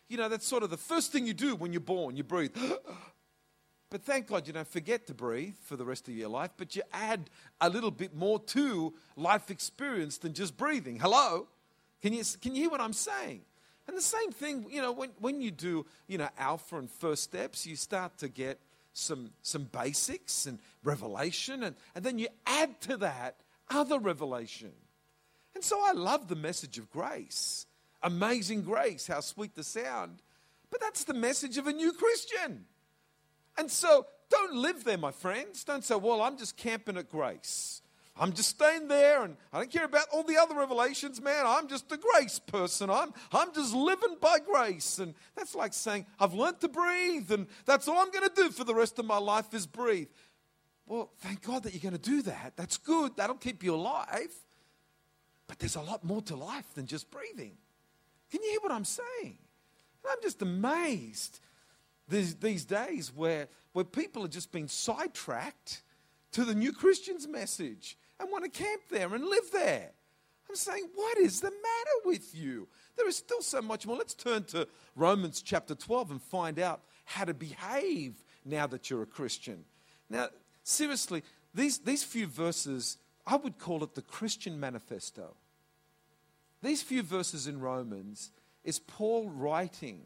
You 0.08 0.16
know, 0.16 0.28
that's 0.28 0.46
sort 0.46 0.62
of 0.62 0.70
the 0.70 0.76
first 0.76 1.12
thing 1.12 1.26
you 1.26 1.34
do 1.34 1.54
when 1.54 1.72
you're 1.72 1.80
born. 1.80 2.16
You 2.16 2.24
breathe. 2.24 2.56
but 3.90 4.02
thank 4.02 4.26
God 4.26 4.46
you 4.46 4.52
don't 4.52 4.66
forget 4.66 5.06
to 5.06 5.14
breathe 5.14 5.54
for 5.62 5.76
the 5.76 5.84
rest 5.84 6.08
of 6.08 6.14
your 6.14 6.28
life, 6.28 6.50
but 6.56 6.74
you 6.74 6.82
add 6.92 7.30
a 7.60 7.68
little 7.68 7.90
bit 7.90 8.16
more 8.16 8.40
to 8.40 8.94
life 9.16 9.50
experience 9.50 10.18
than 10.18 10.32
just 10.32 10.56
breathing. 10.56 10.98
Hello? 10.98 11.46
Can 12.02 12.12
you, 12.12 12.24
can 12.40 12.54
you 12.54 12.62
hear 12.62 12.70
what 12.70 12.80
I'm 12.80 12.92
saying? 12.92 13.42
And 13.88 13.96
the 13.96 14.02
same 14.02 14.30
thing, 14.30 14.66
you 14.70 14.82
know, 14.82 14.92
when, 14.92 15.10
when 15.18 15.40
you 15.40 15.50
do, 15.50 15.86
you 16.06 16.18
know, 16.18 16.28
alpha 16.38 16.76
and 16.76 16.90
first 16.90 17.24
steps, 17.24 17.66
you 17.66 17.74
start 17.74 18.18
to 18.18 18.28
get 18.28 18.60
some, 18.92 19.30
some 19.42 19.64
basics 19.64 20.44
and 20.44 20.58
revelation, 20.84 21.62
and, 21.62 21.74
and 21.94 22.04
then 22.04 22.18
you 22.18 22.28
add 22.46 22.80
to 22.82 22.98
that 22.98 23.36
other 23.70 23.98
revelation. 23.98 24.72
And 25.54 25.64
so 25.64 25.80
I 25.82 25.92
love 25.92 26.28
the 26.28 26.36
message 26.36 26.78
of 26.78 26.90
grace. 26.90 27.66
Amazing 28.02 28.62
grace, 28.62 29.06
how 29.06 29.20
sweet 29.20 29.54
the 29.54 29.64
sound. 29.64 30.22
But 30.70 30.80
that's 30.80 31.04
the 31.04 31.14
message 31.14 31.56
of 31.56 31.66
a 31.66 31.72
new 31.72 31.92
Christian. 31.92 32.66
And 33.56 33.70
so 33.70 34.06
don't 34.30 34.54
live 34.54 34.84
there, 34.84 34.98
my 34.98 35.10
friends. 35.10 35.64
Don't 35.64 35.82
say, 35.82 35.96
well, 35.96 36.20
I'm 36.20 36.36
just 36.36 36.56
camping 36.56 36.98
at 36.98 37.08
grace. 37.08 37.80
I'm 38.18 38.32
just 38.32 38.50
staying 38.50 38.88
there 38.88 39.22
and 39.22 39.36
I 39.52 39.58
don't 39.58 39.70
care 39.70 39.84
about 39.84 40.06
all 40.12 40.24
the 40.24 40.36
other 40.36 40.54
revelations, 40.56 41.20
man. 41.20 41.44
I'm 41.46 41.68
just 41.68 41.90
a 41.92 41.96
grace 41.96 42.38
person. 42.38 42.90
I'm, 42.90 43.12
I'm 43.32 43.54
just 43.54 43.74
living 43.74 44.16
by 44.20 44.38
grace. 44.40 44.98
And 44.98 45.14
that's 45.36 45.54
like 45.54 45.72
saying, 45.72 46.06
I've 46.18 46.34
learned 46.34 46.60
to 46.60 46.68
breathe 46.68 47.30
and 47.30 47.46
that's 47.64 47.86
all 47.86 47.98
I'm 47.98 48.10
going 48.10 48.28
to 48.28 48.34
do 48.34 48.50
for 48.50 48.64
the 48.64 48.74
rest 48.74 48.98
of 48.98 49.04
my 49.04 49.18
life 49.18 49.54
is 49.54 49.66
breathe. 49.66 50.08
Well, 50.86 51.10
thank 51.18 51.42
God 51.42 51.62
that 51.62 51.74
you're 51.74 51.90
going 51.90 52.00
to 52.00 52.10
do 52.10 52.22
that. 52.22 52.54
That's 52.56 52.76
good. 52.76 53.16
That'll 53.16 53.36
keep 53.36 53.62
you 53.62 53.74
alive. 53.74 54.34
But 55.46 55.58
there's 55.58 55.76
a 55.76 55.80
lot 55.80 56.02
more 56.02 56.22
to 56.22 56.36
life 56.36 56.74
than 56.74 56.86
just 56.86 57.10
breathing. 57.10 57.56
Can 58.30 58.42
you 58.42 58.50
hear 58.50 58.60
what 58.60 58.72
I'm 58.72 58.84
saying? 58.84 59.38
I'm 60.08 60.18
just 60.22 60.42
amazed 60.42 61.40
these, 62.08 62.34
these 62.36 62.64
days 62.64 63.12
where, 63.14 63.48
where 63.72 63.84
people 63.84 64.24
are 64.24 64.28
just 64.28 64.50
being 64.50 64.68
sidetracked 64.68 65.82
to 66.32 66.44
the 66.44 66.54
new 66.54 66.72
Christian's 66.72 67.26
message 67.26 67.96
and 68.18 68.30
want 68.30 68.44
to 68.44 68.50
camp 68.50 68.82
there 68.90 69.14
and 69.14 69.24
live 69.24 69.50
there. 69.52 69.90
I'm 70.48 70.56
saying, 70.56 70.88
what 70.94 71.18
is 71.18 71.40
the 71.40 71.50
matter 71.50 72.06
with 72.06 72.34
you? 72.34 72.68
There 72.96 73.08
is 73.08 73.16
still 73.16 73.42
so 73.42 73.60
much 73.60 73.86
more. 73.86 73.96
Let's 73.96 74.14
turn 74.14 74.44
to 74.44 74.66
Romans 74.96 75.42
chapter 75.42 75.74
12 75.74 76.12
and 76.12 76.22
find 76.22 76.58
out 76.58 76.80
how 77.04 77.24
to 77.24 77.34
behave 77.34 78.14
now 78.44 78.66
that 78.66 78.88
you're 78.88 79.02
a 79.02 79.06
Christian. 79.06 79.64
Now, 80.08 80.28
seriously, 80.62 81.22
these, 81.54 81.78
these 81.78 82.02
few 82.02 82.26
verses, 82.26 82.96
I 83.26 83.36
would 83.36 83.58
call 83.58 83.84
it 83.84 83.94
the 83.94 84.02
Christian 84.02 84.58
manifesto. 84.58 85.36
These 86.62 86.82
few 86.82 87.02
verses 87.02 87.46
in 87.46 87.60
Romans 87.60 88.30
is 88.64 88.78
Paul 88.78 89.28
writing, 89.28 90.00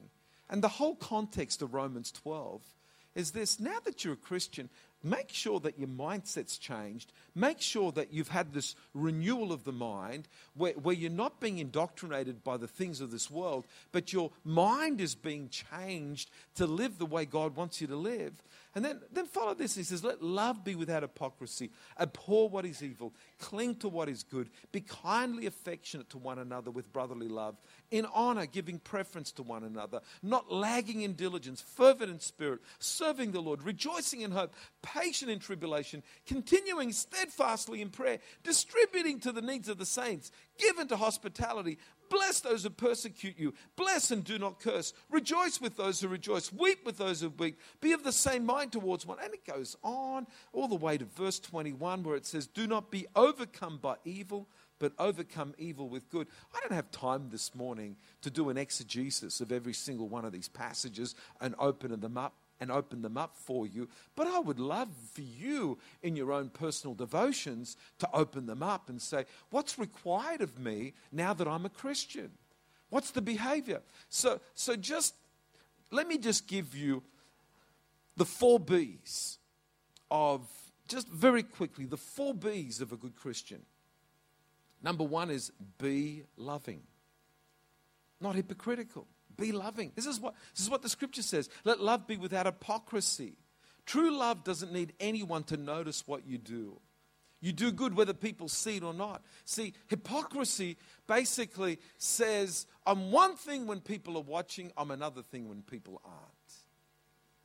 and 0.50 0.62
the 0.62 0.69
whole 0.69 0.97
context 0.97 1.62
of 1.62 1.75
Romans 1.75 2.12
12 2.12 2.62
is 3.14 3.31
this 3.31 3.61
now 3.61 3.78
that 3.85 4.04
you're 4.04 4.14
a 4.14 4.16
Christian, 4.16 4.69
make 5.03 5.31
sure 5.31 5.61
that 5.61 5.79
your 5.79 5.89
mindset's 5.89 6.59
changed. 6.59 7.13
Make 7.35 7.61
sure 7.61 7.93
that 7.93 8.13
you've 8.13 8.29
had 8.29 8.53
this 8.53 8.75
renewal 8.95 9.53
of 9.53 9.65
the 9.65 9.73
mind 9.73 10.29
where, 10.55 10.73
where 10.75 10.95
you're 10.95 11.11
not 11.11 11.41
being 11.41 11.59
indoctrinated 11.59 12.45
by 12.45 12.57
the 12.57 12.69
things 12.69 13.01
of 13.01 13.11
this 13.11 13.31
world, 13.31 13.67
but 13.91 14.13
your 14.13 14.31
mind 14.45 15.01
is 15.01 15.15
being 15.15 15.49
changed 15.49 16.31
to 16.57 16.67
live 16.67 16.99
the 16.99 17.07
way 17.07 17.25
God 17.25 17.57
wants 17.57 17.81
you 17.81 17.87
to 17.87 17.97
live. 17.97 18.35
And 18.75 18.83
then, 18.83 19.00
then 19.12 19.26
follow 19.26 19.52
this. 19.52 19.75
He 19.75 19.83
says, 19.83 20.02
Let 20.02 20.23
love 20.23 20.64
be 20.64 20.75
without 20.75 21.02
hypocrisy. 21.02 21.71
Abhor 22.00 22.49
what 22.49 22.64
is 22.64 22.83
evil. 22.83 23.12
Cling 23.38 23.76
to 23.76 23.88
what 23.88 24.09
is 24.09 24.23
good. 24.23 24.49
Be 24.73 24.81
kindly 24.81 25.45
affectionate 25.45 26.09
to 26.11 26.19
one 26.19 26.38
another 26.38 26.71
with 26.71 26.91
brotherly 26.91 27.29
love. 27.29 27.57
In 27.91 28.07
honor, 28.14 28.47
giving 28.47 28.79
preference 28.79 29.31
to 29.33 29.43
one 29.43 29.62
another. 29.64 30.00
Not 30.23 30.50
lagging 30.50 31.02
in 31.02 31.12
diligence. 31.12 31.61
Fervent 31.61 32.11
in 32.11 32.19
spirit. 32.19 32.61
Serving 32.79 33.33
the 33.33 33.43
Lord. 33.43 33.62
Rejoicing 33.62 34.23
in 34.23 34.31
hope. 34.31 34.55
Patient 34.81 35.31
in 35.31 35.38
tribulation. 35.38 36.02
Continuing 36.26 36.93
steadfastly 36.93 37.83
in 37.83 37.91
prayer. 37.91 38.21
Distributing 38.43 39.21
to 39.21 39.33
the 39.33 39.43
needs 39.43 39.69
of 39.69 39.76
the 39.76 39.87
saints. 39.87 40.33
Given 40.59 40.89
to 40.89 40.97
hospitality 40.97 41.79
Bless 42.13 42.41
those 42.41 42.63
who 42.65 42.69
persecute 42.69 43.39
you. 43.39 43.55
Bless 43.75 44.11
and 44.11 44.23
do 44.23 44.39
not 44.39 44.61
curse. 44.61 44.93
Rejoice 45.09 45.63
with 45.63 45.79
those 45.79 45.99
who 45.99 46.09
rejoice. 46.09 46.53
Weep 46.53 46.85
with 46.85 46.99
those 46.99 47.23
who 47.23 47.31
weep. 47.31 47.59
Be 47.81 47.93
of 47.93 48.05
the 48.05 48.13
same 48.13 48.45
mind 48.45 48.71
towards 48.71 49.07
one. 49.07 49.17
And 49.25 49.33
it 49.33 49.47
goes 49.47 49.79
on 49.83 50.27
all 50.53 50.69
the 50.69 50.75
way 50.75 50.99
to 50.99 51.07
verse 51.07 51.41
21 51.41 52.03
where 52.03 52.17
it 52.17 52.27
says, 52.27 52.47
Do 52.47 52.67
not 52.67 52.91
be 52.91 53.07
overcome 53.17 53.79
by 53.79 53.95
evil, 54.05 54.47
but 54.79 54.93
overcome 54.99 55.55
evil 55.57 55.89
with 55.89 56.11
good. 56.11 56.27
I 56.55 56.61
don't 56.61 56.77
have 56.77 56.91
time 56.91 57.31
this 57.31 57.55
morning 57.55 57.97
to 58.21 58.29
do 58.29 58.51
an 58.51 58.59
exegesis 58.59 59.41
of 59.41 59.51
every 59.51 59.73
single 59.73 60.11
one 60.11 60.27
of 60.27 60.33
these 60.33 60.49
passages 60.49 61.15
and 61.41 61.55
open 61.59 61.99
them 61.99 62.19
up 62.19 62.35
and 62.62 62.71
open 62.71 63.02
them 63.02 63.19
up 63.19 63.37
for 63.37 63.66
you. 63.66 63.88
But 64.14 64.28
I 64.28 64.38
would 64.38 64.61
love 64.61 64.88
for 65.12 65.21
you 65.21 65.78
in 66.00 66.14
your 66.14 66.31
own 66.31 66.49
personal 66.49 66.95
devotions 66.95 67.76
to 67.99 68.09
open 68.14 68.47
them 68.47 68.62
up 68.62 68.88
and 68.88 69.02
say, 69.02 69.25
what's 69.50 69.81
required 69.81 70.40
of 70.40 70.61
me 70.61 70.92
now 71.11 71.35
that 71.35 71.49
I'm 71.49 71.66
a 71.66 71.69
Christian? 71.69 72.31
What's 72.88 73.11
the 73.11 73.21
behavior? 73.21 73.83
So, 74.09 74.40
so 74.54 74.76
just 74.76 75.14
let 75.90 76.07
me 76.07 76.19
just 76.19 76.47
give 76.47 76.76
you 76.76 77.02
the 78.16 78.25
four 78.25 78.61
B's 78.61 79.38
of, 80.09 80.47
just 80.87 81.09
very 81.09 81.42
quickly, 81.42 81.85
the 81.85 81.97
four 81.97 82.33
B's 82.33 82.81
of 82.81 82.92
a 82.92 82.97
good 82.97 83.16
Christian. 83.16 83.62
Number 84.85 85.02
one 85.02 85.31
is 85.31 85.50
be 85.78 86.23
loving, 86.37 86.83
not 88.21 88.37
hypocritical. 88.37 89.09
Be 89.37 89.53
loving. 89.53 89.93
This 89.95 90.07
is 90.07 90.21
what, 90.21 90.35
this 90.55 90.65
is 90.65 90.71
what 90.71 90.83
the 90.83 90.89
scripture 90.89 91.23
says. 91.23 91.49
Let 91.65 91.81
love 91.81 92.07
be 92.07 92.17
without 92.17 92.47
hypocrisy. 92.47 93.37
True 93.87 94.17
love 94.17 94.45
doesn't 94.45 94.73
need 94.73 94.93
anyone 95.01 95.45
to 95.45 95.57
notice 95.57 96.07
what 96.07 96.27
you 96.27 96.39
do. 96.39 96.81
You 97.41 97.53
do 97.53 97.73
good 97.73 97.97
whether 97.97 98.15
people 98.15 98.49
see 98.49 98.77
it 98.77 98.85
or 98.85 98.95
not. 98.95 99.23
See, 99.45 99.75
hypocrisy 99.89 100.77
basically 101.09 101.81
says, 101.99 102.67
I'm 102.87 103.11
one 103.11 103.35
thing 103.37 103.67
when 103.67 103.81
people 103.81 104.17
are 104.17 104.23
watching, 104.23 104.71
I'm 104.77 104.93
another 104.93 105.23
thing 105.23 105.49
when 105.49 105.62
people 105.62 106.01
aren't. 106.05 106.33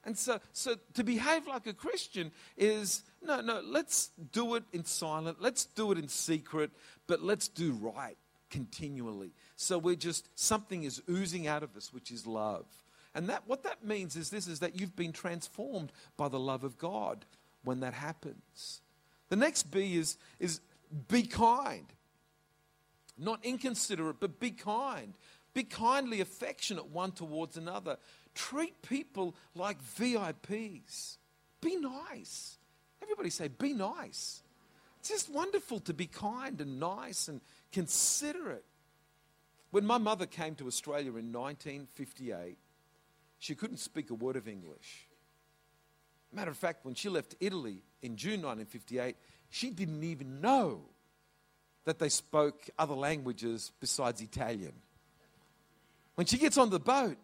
And 0.06 0.18
so, 0.18 0.40
so 0.54 0.76
to 0.94 1.04
behave 1.04 1.48
like 1.48 1.66
a 1.68 1.74
Christian 1.74 2.32
is 2.56 3.04
no, 3.22 3.42
no, 3.42 3.62
let's 3.66 4.12
do 4.32 4.56
it 4.56 4.64
in 4.72 4.86
silent, 4.86 5.42
let's 5.42 5.66
do 5.66 5.92
it 5.92 5.98
in 5.98 6.08
secret, 6.08 6.72
but 7.08 7.22
let's 7.22 7.48
do 7.48 7.74
right 7.74 8.18
continually. 8.50 9.32
So 9.58 9.80
we're 9.80 9.96
just, 9.96 10.30
something 10.36 10.84
is 10.84 11.02
oozing 11.10 11.48
out 11.48 11.64
of 11.64 11.76
us, 11.76 11.92
which 11.92 12.12
is 12.12 12.28
love. 12.28 12.66
And 13.16 13.28
that, 13.30 13.44
what 13.48 13.64
that 13.64 13.84
means 13.84 14.16
is 14.16 14.30
this 14.30 14.48
is 14.48 14.60
that 14.60 14.80
you've 14.80 14.96
been 14.96 15.12
transformed 15.12 15.92
by 16.16 16.30
the 16.30 16.40
love 16.40 16.64
of 16.64 16.78
God 16.78 17.26
when 17.64 17.80
that 17.80 17.96
happens. 17.96 18.82
The 19.30 19.36
next 19.36 19.72
B 19.72 19.98
is, 19.98 20.18
is 20.40 20.62
be 21.08 21.24
kind. 21.24 21.88
Not 23.18 23.44
inconsiderate, 23.44 24.20
but 24.20 24.40
be 24.40 24.52
kind. 24.52 25.16
Be 25.56 25.64
kindly 25.64 26.22
affectionate 26.22 26.92
one 26.92 27.12
towards 27.12 27.58
another. 27.58 27.98
Treat 28.36 28.80
people 28.84 29.36
like 29.56 29.84
VIPs. 29.84 31.18
Be 31.62 31.78
nice. 31.78 32.60
Everybody 33.02 33.32
say, 33.32 33.48
be 33.48 33.74
nice. 33.74 34.44
It's 35.00 35.10
just 35.10 35.32
wonderful 35.32 35.80
to 35.82 35.96
be 35.96 36.06
kind 36.06 36.62
and 36.62 36.80
nice 36.80 37.28
and 37.28 37.42
considerate. 37.72 38.64
When 39.72 39.86
my 39.86 39.98
mother 39.98 40.26
came 40.26 40.56
to 40.56 40.68
Australia 40.68 41.10
in 41.10 41.32
1958, 41.32 42.58
she 43.40 43.56
couldn't 43.56 43.78
speak 43.78 44.10
a 44.10 44.14
word 44.14 44.36
of 44.36 44.48
English. 44.48 45.08
Matter 46.32 46.52
of 46.52 46.58
fact, 46.58 46.86
when 46.86 46.96
she 46.96 47.10
left 47.10 47.36
Italy 47.40 47.84
in 48.02 48.16
June 48.16 48.42
1958, 48.42 49.16
she 49.50 49.70
didn't 49.70 50.04
even 50.04 50.42
know 50.42 50.82
that 51.86 52.00
they 52.00 52.10
spoke 52.10 52.70
other 52.78 52.94
languages 52.94 53.72
besides 53.80 54.22
Italian. 54.22 54.74
When 56.16 56.28
she 56.28 56.38
gets 56.38 56.58
on 56.58 56.70
the 56.70 56.80
boat 56.80 57.18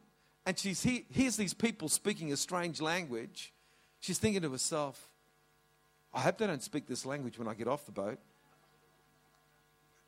and 0.45 0.57
she 0.57 0.73
he, 0.73 1.05
hears 1.09 1.35
these 1.35 1.53
people 1.53 1.89
speaking 1.89 2.31
a 2.31 2.38
strange 2.38 2.79
language, 2.79 3.53
she's 4.00 4.19
thinking 4.19 4.41
to 4.43 4.51
herself, 4.51 5.09
I 6.13 6.21
hope 6.21 6.38
they 6.38 6.47
don't 6.47 6.63
speak 6.63 6.88
this 6.88 7.05
language 7.05 7.39
when 7.39 7.47
I 7.47 7.55
get 7.55 7.67
off 7.67 7.85
the 7.85 7.91
boat. 7.91 8.19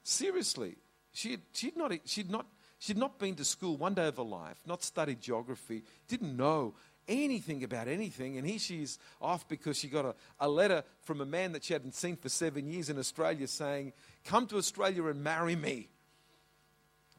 Seriously, 0.03 0.75
she 1.15 1.37
she'd, 1.53 1.77
not, 1.77 1.93
she'd, 2.05 2.29
not, 2.29 2.45
she'd 2.77 2.97
not 2.97 3.17
been 3.17 3.35
to 3.35 3.45
school 3.45 3.77
one 3.77 3.93
day 3.93 4.07
of 4.07 4.17
her 4.17 4.23
life, 4.23 4.59
not 4.65 4.83
studied 4.83 5.21
geography, 5.21 5.83
didn't 6.09 6.35
know 6.35 6.73
anything 7.07 7.63
about 7.63 7.87
anything. 7.87 8.37
And 8.37 8.45
here 8.45 8.59
she's 8.59 8.99
off 9.21 9.47
because 9.47 9.77
she 9.77 9.87
got 9.87 10.03
a, 10.05 10.15
a 10.41 10.49
letter 10.49 10.83
from 11.03 11.21
a 11.21 11.25
man 11.25 11.53
that 11.53 11.63
she 11.63 11.71
hadn't 11.71 11.95
seen 11.95 12.17
for 12.17 12.27
seven 12.27 12.67
years 12.67 12.89
in 12.89 12.99
Australia 12.99 13.47
saying, 13.47 13.93
Come 14.25 14.45
to 14.47 14.57
Australia 14.57 15.05
and 15.05 15.23
marry 15.23 15.55
me. 15.55 15.87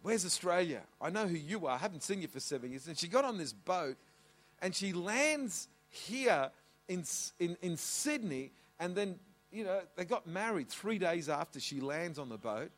Where's 0.02 0.26
Australia? 0.26 0.82
I 1.00 1.08
know 1.08 1.26
who 1.26 1.36
you 1.36 1.66
are. 1.66 1.74
I 1.74 1.78
haven't 1.78 2.02
seen 2.02 2.20
you 2.20 2.28
for 2.28 2.38
seven 2.38 2.70
years. 2.70 2.86
And 2.86 2.98
she 2.98 3.08
got 3.08 3.24
on 3.24 3.38
this 3.38 3.54
boat 3.54 3.96
and 4.60 4.74
she 4.74 4.92
lands 4.92 5.68
here 5.88 6.50
in, 6.86 7.02
in, 7.38 7.56
in 7.62 7.76
Sydney 7.78 8.52
and 8.78 8.94
then 8.94 9.18
you 9.50 9.64
know, 9.64 9.80
they 9.96 10.04
got 10.04 10.26
married 10.26 10.68
three 10.68 10.98
days 10.98 11.30
after 11.30 11.60
she 11.60 11.80
lands 11.80 12.18
on 12.18 12.28
the 12.28 12.36
boat. 12.36 12.70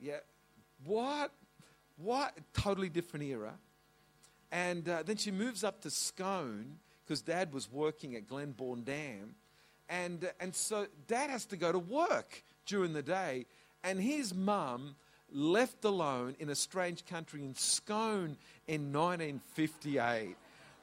Yeah. 0.00 0.18
What? 0.84 1.32
What? 1.96 2.34
Totally 2.52 2.88
different 2.88 3.26
era. 3.26 3.54
And 4.50 4.88
uh, 4.88 5.02
then 5.02 5.16
she 5.16 5.30
moves 5.30 5.64
up 5.64 5.82
to 5.82 5.90
Scone 5.90 6.78
because 7.04 7.20
dad 7.20 7.52
was 7.52 7.70
working 7.70 8.14
at 8.14 8.28
Glenbawn 8.28 8.84
Dam. 8.84 9.34
And, 9.88 10.24
uh, 10.24 10.28
and 10.40 10.54
so 10.54 10.86
dad 11.06 11.30
has 11.30 11.44
to 11.46 11.56
go 11.56 11.72
to 11.72 11.78
work 11.78 12.42
during 12.66 12.92
the 12.92 13.02
day. 13.02 13.46
And 13.82 14.00
his 14.00 14.34
mum 14.34 14.96
left 15.32 15.84
alone 15.84 16.36
in 16.38 16.50
a 16.50 16.54
strange 16.54 17.04
country 17.04 17.44
in 17.44 17.54
Scone 17.54 18.36
in 18.66 18.92
1958 18.92 20.36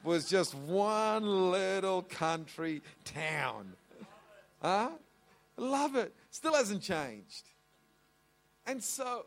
was 0.03 0.29
just 0.29 0.53
one 0.53 1.51
little 1.51 2.03
country 2.03 2.81
town. 3.03 3.73
Huh? 4.61 4.89
Love 5.57 5.95
it. 5.95 6.13
Still 6.29 6.53
hasn't 6.53 6.83
changed. 6.83 7.43
And 8.67 8.83
so, 8.83 9.25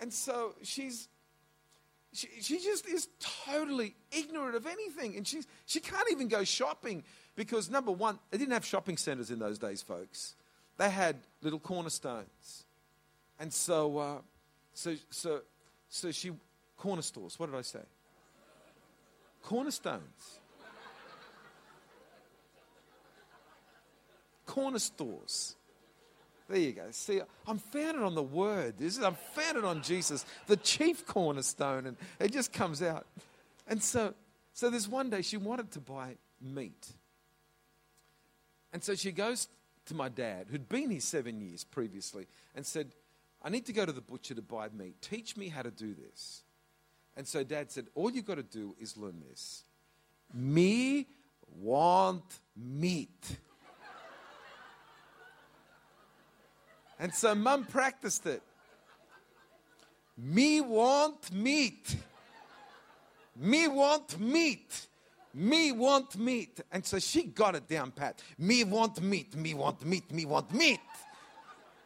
and 0.00 0.12
so 0.12 0.54
she's, 0.62 1.08
she, 2.12 2.28
she 2.40 2.58
just 2.58 2.86
is 2.88 3.08
totally 3.20 3.94
ignorant 4.10 4.56
of 4.56 4.66
anything. 4.66 5.16
And 5.16 5.26
she's, 5.26 5.46
she 5.66 5.80
can't 5.80 6.10
even 6.10 6.28
go 6.28 6.44
shopping 6.44 7.04
because, 7.36 7.70
number 7.70 7.92
one, 7.92 8.18
they 8.30 8.38
didn't 8.38 8.52
have 8.52 8.64
shopping 8.64 8.96
centers 8.96 9.30
in 9.30 9.38
those 9.38 9.58
days, 9.58 9.82
folks. 9.82 10.34
They 10.78 10.90
had 10.90 11.16
little 11.42 11.60
cornerstones. 11.60 12.64
And 13.38 13.52
so, 13.52 13.98
uh, 13.98 14.18
so, 14.74 14.96
so, 15.10 15.40
so 15.88 16.10
she, 16.10 16.32
corner 16.76 17.02
stores, 17.02 17.38
what 17.38 17.50
did 17.50 17.58
I 17.58 17.62
say? 17.62 17.80
Cornerstones. 19.42 20.40
corner 24.46 24.78
stores. 24.80 25.54
There 26.50 26.58
you 26.58 26.72
go. 26.72 26.82
See, 26.90 27.20
I'm 27.46 27.58
founded 27.58 28.02
on 28.02 28.16
the 28.16 28.22
word. 28.24 28.74
This 28.76 28.98
is, 28.98 29.04
I'm 29.04 29.16
founded 29.34 29.64
on 29.64 29.82
Jesus, 29.82 30.26
the 30.48 30.56
chief 30.56 31.06
cornerstone, 31.06 31.86
and 31.86 31.96
it 32.18 32.32
just 32.32 32.52
comes 32.52 32.82
out. 32.82 33.06
And 33.68 33.80
so, 33.80 34.14
so 34.52 34.68
there's 34.68 34.88
one 34.88 35.10
day 35.10 35.22
she 35.22 35.36
wanted 35.36 35.70
to 35.72 35.80
buy 35.80 36.16
meat. 36.42 36.88
And 38.72 38.82
so 38.82 38.96
she 38.96 39.12
goes 39.12 39.46
to 39.86 39.94
my 39.94 40.08
dad, 40.08 40.48
who'd 40.50 40.68
been 40.68 40.90
here 40.90 41.00
seven 41.00 41.40
years 41.40 41.62
previously, 41.62 42.26
and 42.56 42.66
said, 42.66 42.90
I 43.42 43.48
need 43.48 43.66
to 43.66 43.72
go 43.72 43.86
to 43.86 43.92
the 43.92 44.00
butcher 44.00 44.34
to 44.34 44.42
buy 44.42 44.70
meat. 44.76 45.00
Teach 45.00 45.36
me 45.36 45.50
how 45.50 45.62
to 45.62 45.70
do 45.70 45.94
this. 45.94 46.42
And 47.16 47.28
so 47.28 47.44
dad 47.44 47.70
said, 47.70 47.86
All 47.94 48.10
you've 48.10 48.26
got 48.26 48.36
to 48.36 48.42
do 48.42 48.74
is 48.80 48.96
learn 48.96 49.22
this. 49.28 49.62
Me 50.34 51.06
want 51.60 52.24
meat. 52.56 53.36
And 57.00 57.14
so 57.14 57.34
mum 57.34 57.64
practiced 57.64 58.26
it. 58.26 58.42
Me 60.18 60.60
want 60.60 61.32
meat. 61.32 61.96
Me 63.34 63.68
want 63.68 64.20
meat. 64.20 64.86
Me 65.32 65.72
want 65.72 66.18
meat. 66.18 66.60
And 66.70 66.84
so 66.84 66.98
she 66.98 67.22
got 67.22 67.54
it 67.54 67.66
down 67.68 67.92
pat. 67.92 68.22
Me 68.36 68.64
want 68.64 69.00
meat. 69.00 69.34
Me 69.34 69.54
want 69.54 69.82
meat. 69.84 70.12
Me 70.12 70.26
want 70.26 70.52
meat. 70.52 70.80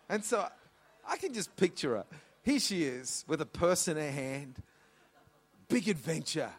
And 0.08 0.24
so 0.24 0.48
I 1.08 1.16
can 1.16 1.32
just 1.32 1.54
picture 1.56 1.96
her. 1.96 2.04
Here 2.42 2.58
she 2.58 2.82
is 2.82 3.24
with 3.28 3.40
a 3.40 3.46
purse 3.46 3.86
in 3.86 3.96
her 3.96 4.10
hand. 4.10 4.56
Big 5.68 5.88
adventure. 5.88 6.50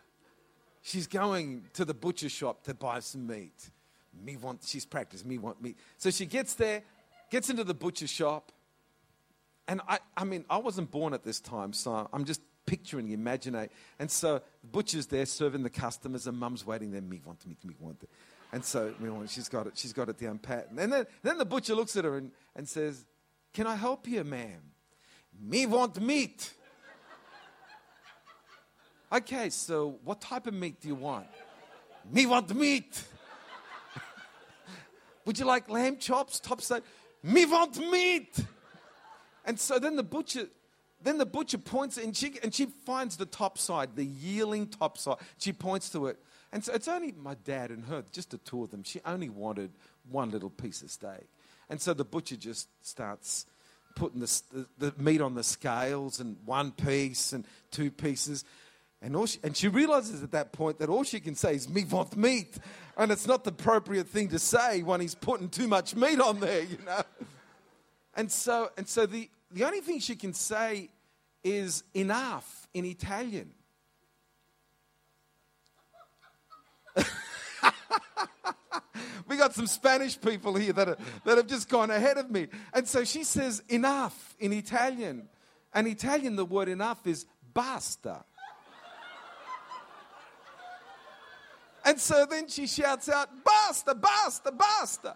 She's 0.81 1.07
going 1.07 1.65
to 1.73 1.83
the 1.83 1.93
butcher 1.93 2.29
shop 2.29 2.63
to 2.63 2.73
buy 2.73 3.01
some 3.01 3.27
meat. 3.27 3.69
Me 4.23 4.37
want, 4.37 4.63
she's 4.63 4.85
practiced, 4.85 5.25
me 5.25 5.37
want 5.37 5.61
meat. 5.61 5.77
So 5.97 6.09
she 6.09 6.25
gets 6.25 6.53
there, 6.53 6.83
gets 7.35 7.49
into 7.49 7.65
the 7.65 7.73
butcher 7.73 8.07
shop. 8.07 8.53
And 9.67 9.81
I, 9.89 9.99
I 10.15 10.23
mean, 10.23 10.45
I 10.49 10.57
wasn't 10.57 10.89
born 10.89 11.13
at 11.13 11.25
this 11.25 11.41
time, 11.41 11.73
so 11.73 12.07
I'm 12.13 12.23
just 12.23 12.39
picturing, 12.65 13.11
imagining. 13.11 13.67
And 13.99 14.09
so 14.09 14.41
the 14.61 14.67
butcher's 14.67 15.07
there 15.07 15.25
serving 15.25 15.61
the 15.63 15.69
customers, 15.69 16.27
and 16.27 16.37
mum's 16.37 16.65
waiting 16.65 16.91
there, 16.91 17.01
me 17.01 17.21
want, 17.25 17.45
me, 17.45 17.57
me 17.65 17.75
want. 17.77 18.07
And 18.53 18.63
so 18.63 18.93
she's 19.27 19.49
got 19.49 19.67
it, 19.67 19.73
she's 19.77 19.91
got 19.91 20.07
it 20.07 20.17
down 20.17 20.37
pat. 20.37 20.69
And 20.77 20.93
then, 20.93 21.05
then 21.23 21.37
the 21.37 21.43
butcher 21.43 21.75
looks 21.75 21.97
at 21.97 22.05
her 22.05 22.15
and, 22.15 22.31
and 22.55 22.69
says, 22.69 23.05
Can 23.51 23.67
I 23.67 23.75
help 23.75 24.07
you, 24.07 24.23
ma'am? 24.23 24.61
Me 25.37 25.65
want 25.65 25.99
meat. 26.01 26.53
Okay, 29.11 29.49
so 29.49 29.99
what 30.05 30.21
type 30.21 30.47
of 30.47 30.53
meat 30.53 30.79
do 30.79 30.87
you 30.87 30.95
want? 30.95 31.27
Me 32.09 32.25
want 32.25 32.55
meat. 32.55 33.03
Would 35.25 35.37
you 35.37 35.43
like 35.43 35.69
lamb 35.69 35.97
chops, 35.97 36.39
top 36.39 36.61
side? 36.61 36.83
Me 37.25 37.43
want 37.45 37.77
meat. 37.77 38.37
And 39.45 39.59
so 39.59 39.79
then 39.79 39.95
the 39.95 40.03
butcher, 40.03 40.45
then 41.01 41.17
the 41.17 41.25
butcher 41.25 41.57
points 41.57 41.97
and 41.97 42.15
she 42.15 42.37
and 42.43 42.53
she 42.53 42.67
finds 42.85 43.17
the 43.17 43.25
top 43.25 43.57
side, 43.57 43.95
the 43.95 44.05
yielding 44.05 44.67
top 44.67 44.99
side. 44.99 45.17
She 45.39 45.51
points 45.51 45.89
to 45.89 46.05
it. 46.05 46.19
And 46.51 46.63
so 46.63 46.73
it's 46.73 46.87
only 46.87 47.13
my 47.17 47.35
dad 47.43 47.71
and 47.71 47.83
her, 47.85 48.03
just 48.11 48.29
the 48.29 48.37
two 48.37 48.63
of 48.63 48.69
them. 48.69 48.83
She 48.83 49.01
only 49.05 49.29
wanted 49.29 49.71
one 50.09 50.29
little 50.29 50.51
piece 50.51 50.83
of 50.83 50.91
steak. 50.91 51.27
And 51.67 51.81
so 51.81 51.95
the 51.95 52.05
butcher 52.05 52.35
just 52.35 52.67
starts 52.85 53.47
putting 53.95 54.19
the, 54.19 54.41
the, 54.77 54.91
the 54.91 55.01
meat 55.01 55.19
on 55.19 55.33
the 55.33 55.43
scales 55.43 56.19
and 56.19 56.37
one 56.45 56.71
piece 56.71 57.33
and 57.33 57.43
two 57.71 57.89
pieces. 57.89 58.45
And, 59.05 59.15
all 59.15 59.27
she, 59.27 59.37
and 59.43 59.55
she 59.55 59.67
realizes 59.67 60.23
at 60.23 60.31
that 60.31 60.51
point 60.51 60.79
that 60.79 60.89
all 60.89 61.03
she 61.03 61.19
can 61.19 61.35
say 61.35 61.53
is, 61.53 61.69
me 61.69 61.83
want 61.83 62.17
meat. 62.17 62.57
And 62.97 63.11
it's 63.11 63.27
not 63.27 63.43
the 63.43 63.51
appropriate 63.51 64.07
thing 64.07 64.29
to 64.29 64.39
say 64.39 64.81
when 64.81 64.99
he's 64.99 65.13
putting 65.13 65.47
too 65.47 65.67
much 65.67 65.95
meat 65.95 66.19
on 66.19 66.39
there, 66.39 66.63
you 66.63 66.79
know. 66.83 67.03
And 68.15 68.31
so, 68.31 68.71
and 68.77 68.87
so 68.89 69.05
the, 69.05 69.29
the 69.51 69.63
only 69.63 69.81
thing 69.81 69.99
she 69.99 70.15
can 70.15 70.33
say 70.33 70.89
is 71.43 71.83
enough 71.93 72.67
in 72.73 72.83
Italian. 72.83 73.51
we 79.27 79.37
got 79.37 79.53
some 79.53 79.67
Spanish 79.67 80.19
people 80.19 80.55
here 80.55 80.73
that, 80.73 80.89
are, 80.89 80.97
that 81.25 81.37
have 81.37 81.45
just 81.45 81.69
gone 81.69 81.91
ahead 81.91 82.17
of 82.17 82.31
me. 82.31 82.47
And 82.73 82.87
so 82.87 83.03
she 83.03 83.23
says 83.23 83.61
enough 83.69 84.35
in 84.39 84.51
Italian. 84.51 85.29
And 85.75 85.85
Italian, 85.87 86.37
the 86.37 86.45
word 86.45 86.69
enough 86.69 87.05
is 87.05 87.27
basta. 87.53 88.25
And 91.85 91.99
so 91.99 92.25
then 92.25 92.47
she 92.47 92.65
shouts 92.65 93.07
out, 93.09 93.29
basta, 93.43 93.93
basta, 93.93 94.51
basta. 94.51 95.15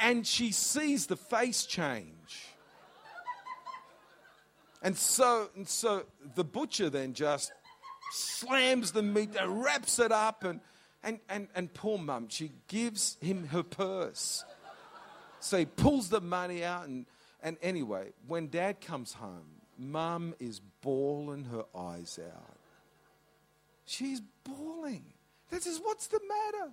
And 0.00 0.24
she 0.24 0.52
sees 0.52 1.06
the 1.06 1.16
face 1.16 1.66
change. 1.66 2.46
And 4.80 4.96
so, 4.96 5.50
and 5.56 5.68
so 5.68 6.04
the 6.36 6.44
butcher 6.44 6.88
then 6.88 7.14
just 7.14 7.52
slams 8.12 8.92
the 8.92 9.02
meat 9.02 9.30
and 9.38 9.60
wraps 9.60 9.98
it 9.98 10.12
up. 10.12 10.44
And, 10.44 10.60
and, 11.02 11.18
and, 11.28 11.48
and 11.56 11.74
poor 11.74 11.98
mum, 11.98 12.28
she 12.28 12.52
gives 12.68 13.16
him 13.20 13.48
her 13.48 13.64
purse. 13.64 14.44
So 15.40 15.58
he 15.58 15.66
pulls 15.66 16.10
the 16.10 16.20
money 16.20 16.64
out. 16.64 16.86
And, 16.86 17.06
and 17.42 17.56
anyway, 17.60 18.12
when 18.28 18.46
dad 18.46 18.80
comes 18.80 19.14
home, 19.14 19.62
mum 19.76 20.34
is 20.38 20.60
bawling 20.80 21.46
her 21.46 21.64
eyes 21.76 22.20
out. 22.24 22.57
She's 23.88 24.20
bawling. 24.44 25.02
Dad 25.50 25.62
says, 25.62 25.80
What's 25.82 26.08
the 26.08 26.20
matter? 26.28 26.72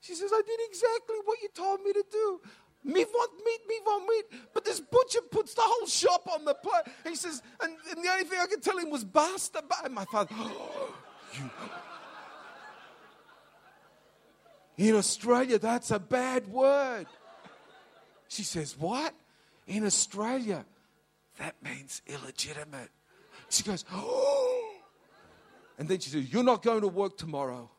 She 0.00 0.14
says, 0.14 0.32
I 0.34 0.42
did 0.44 0.58
exactly 0.68 1.16
what 1.24 1.38
you 1.40 1.48
told 1.54 1.80
me 1.82 1.92
to 1.92 2.04
do. 2.10 2.40
Me 2.82 3.04
want 3.04 3.30
meat, 3.46 3.60
me 3.68 3.76
want 3.86 4.04
meat. 4.08 4.40
But 4.52 4.64
this 4.64 4.80
butcher 4.80 5.20
puts 5.30 5.54
the 5.54 5.62
whole 5.64 5.86
shop 5.86 6.28
on 6.34 6.44
the 6.44 6.54
plate. 6.54 6.92
He 7.04 7.14
says, 7.14 7.40
and, 7.62 7.72
and 7.90 8.04
the 8.04 8.10
only 8.10 8.24
thing 8.24 8.40
I 8.42 8.46
could 8.46 8.62
tell 8.62 8.76
him 8.76 8.90
was 8.90 9.04
basta. 9.04 9.62
And 9.84 9.94
my 9.94 10.04
father, 10.06 10.34
oh, 10.36 10.94
you. 14.76 14.88
In 14.88 14.96
Australia, 14.96 15.60
that's 15.60 15.92
a 15.92 16.00
bad 16.00 16.48
word. 16.48 17.06
She 18.26 18.42
says, 18.42 18.76
What? 18.76 19.14
In 19.68 19.86
Australia, 19.86 20.66
that 21.38 21.54
means 21.62 22.02
illegitimate. 22.08 22.90
She 23.50 23.62
goes, 23.62 23.84
Oh. 23.92 24.63
And 25.78 25.88
then 25.88 25.98
she 25.98 26.10
says, 26.10 26.32
You're 26.32 26.44
not 26.44 26.62
going 26.62 26.82
to 26.82 26.88
work 26.88 27.16
tomorrow. 27.16 27.70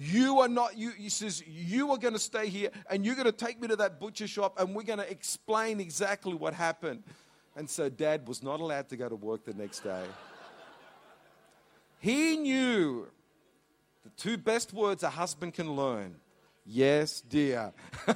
You 0.00 0.38
are 0.40 0.48
not, 0.48 0.78
you, 0.78 0.90
he 0.90 1.08
says, 1.08 1.42
you 1.44 1.90
are 1.90 1.98
going 1.98 2.14
to 2.14 2.20
stay 2.20 2.48
here 2.48 2.70
and 2.88 3.04
you're 3.04 3.16
going 3.16 3.26
to 3.26 3.32
take 3.32 3.60
me 3.60 3.66
to 3.66 3.74
that 3.76 3.98
butcher 3.98 4.28
shop 4.28 4.60
and 4.60 4.72
we're 4.72 4.84
going 4.84 5.00
to 5.00 5.10
explain 5.10 5.80
exactly 5.80 6.34
what 6.34 6.54
happened. 6.54 7.02
And 7.56 7.68
so 7.68 7.88
dad 7.88 8.28
was 8.28 8.40
not 8.40 8.60
allowed 8.60 8.88
to 8.90 8.96
go 8.96 9.08
to 9.08 9.16
work 9.16 9.44
the 9.44 9.54
next 9.54 9.80
day. 9.80 10.04
he 11.98 12.36
knew 12.36 13.08
the 14.04 14.10
two 14.10 14.38
best 14.38 14.72
words 14.72 15.02
a 15.02 15.10
husband 15.10 15.54
can 15.54 15.72
learn 15.72 16.14
yes, 16.68 17.20
dear. 17.22 17.72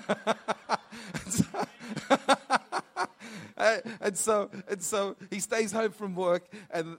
and 4.12 4.18
so 4.18 4.50
and 4.68 4.82
so 4.82 5.16
he 5.30 5.40
stays 5.40 5.72
home 5.72 5.90
from 5.90 6.14
work 6.14 6.44
and 6.70 6.98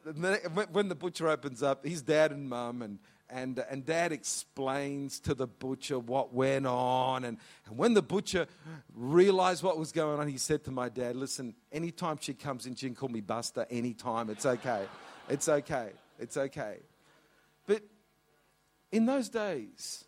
when 0.71 0.87
the 0.87 0.95
butcher 0.95 1.29
opens 1.29 1.61
up 1.61 1.85
his 1.85 2.01
dad 2.01 2.31
and 2.31 2.49
mum 2.49 2.81
and 2.81 2.97
and, 3.29 3.63
and 3.69 3.85
dad 3.85 4.11
explains 4.11 5.19
to 5.21 5.33
the 5.33 5.47
butcher 5.47 5.97
what 5.97 6.33
went 6.33 6.67
on. 6.67 7.23
And, 7.23 7.39
and 7.65 7.77
when 7.77 7.95
the 7.95 8.03
butcher 8.03 8.45
realized 8.93 9.63
what 9.63 9.79
was 9.79 9.91
going 9.91 10.19
on, 10.19 10.27
he 10.27 10.37
said 10.37 10.63
to 10.65 10.71
my 10.71 10.87
dad, 10.87 11.15
Listen, 11.15 11.55
anytime 11.71 12.17
she 12.21 12.35
comes 12.35 12.67
in, 12.67 12.75
she 12.75 12.85
can 12.85 12.95
call 12.95 13.09
me 13.09 13.21
Buster 13.21 13.65
anytime. 13.71 14.29
It's 14.29 14.45
okay. 14.45 14.85
It's 15.29 15.49
okay. 15.49 15.89
It's 16.19 16.37
okay. 16.37 16.77
But 17.65 17.81
in 18.91 19.07
those 19.07 19.29
days, 19.29 20.05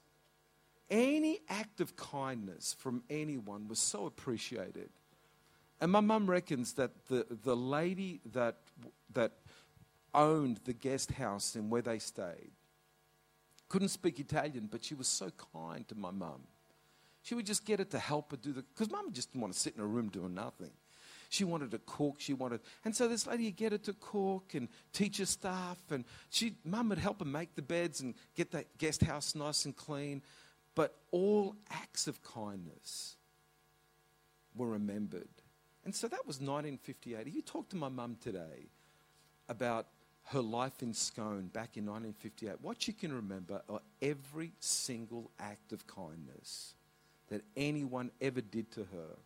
any 0.92 1.40
act 1.50 1.82
of 1.82 1.96
kindness 1.96 2.76
from 2.78 3.02
anyone 3.10 3.68
was 3.68 3.80
so 3.80 4.06
appreciated. 4.06 4.90
And 5.82 5.92
my 5.92 6.00
mum 6.00 6.30
reckons 6.30 6.74
that 6.74 6.92
the, 7.08 7.26
the 7.44 7.56
lady 7.56 8.22
that, 8.34 8.58
that 9.14 9.34
owned 10.14 10.62
the 10.66 10.74
guest 10.74 11.12
house 11.12 11.56
and 11.56 11.70
where 11.70 11.82
they 11.82 12.00
stayed, 12.00 12.52
couldn't 13.68 13.90
speak 13.90 14.20
Italian, 14.20 14.70
but 14.72 14.84
she 14.84 14.96
was 14.96 15.08
so 15.08 15.32
kind 15.54 15.88
to 15.88 15.96
my 15.96 16.12
mum. 16.12 16.42
She 17.24 17.36
would 17.36 17.46
just 17.46 17.66
get 17.66 17.80
her 17.80 17.86
to 17.86 18.00
help 18.00 18.32
her 18.32 18.38
do 18.38 18.54
the, 18.54 18.62
because 18.62 18.92
mum 18.92 19.12
just 19.12 19.32
didn't 19.32 19.42
want 19.42 19.54
to 19.54 19.60
sit 19.60 19.76
in 19.76 19.82
a 19.82 19.86
room 19.86 20.10
doing 20.10 20.34
nothing. 20.34 20.72
She 21.30 21.44
wanted 21.44 21.72
to 21.72 21.80
cook. 21.80 22.16
She 22.20 22.34
wanted, 22.34 22.62
and 22.86 22.96
so 22.96 23.08
this 23.08 23.26
lady 23.28 23.46
would 23.46 23.56
get 23.56 23.72
her 23.72 23.78
to 23.80 23.94
cook 23.94 24.54
and 24.54 24.70
teach 24.94 25.18
her 25.18 25.26
stuff. 25.26 25.80
And 25.90 26.06
she, 26.30 26.54
mum 26.64 26.90
would 26.90 27.00
help 27.00 27.20
her 27.20 27.26
make 27.26 27.56
the 27.56 27.62
beds 27.62 28.02
and 28.02 28.14
get 28.36 28.52
that 28.52 28.78
guest 28.78 29.02
house 29.02 29.36
nice 29.36 29.66
and 29.66 29.76
clean. 29.76 30.22
But 30.76 30.96
all 31.12 31.56
acts 31.70 32.08
of 32.08 32.22
kindness 32.22 33.16
were 34.56 34.70
remembered. 34.70 35.28
And 35.86 35.94
so 35.94 36.08
that 36.08 36.26
was 36.26 36.38
1958. 36.38 37.28
You 37.28 37.42
talk 37.42 37.70
to 37.70 37.76
my 37.76 37.90
mum 37.90 38.18
today 38.20 38.70
about 39.48 39.88
her 40.30 40.42
life 40.42 40.82
in 40.82 40.94
Scone 40.94 41.50
back 41.54 41.78
in 41.78 41.86
1958, 41.86 42.56
what 42.62 42.82
she 42.82 42.92
can 42.94 43.14
remember 43.14 43.62
are 43.70 43.82
every 44.02 44.52
single 44.60 45.30
act 45.40 45.72
of 45.72 45.86
kindness 45.86 46.74
that 47.30 47.44
anyone 47.56 48.10
ever 48.22 48.42
did 48.42 48.72
to 48.72 48.82
her 48.82 49.18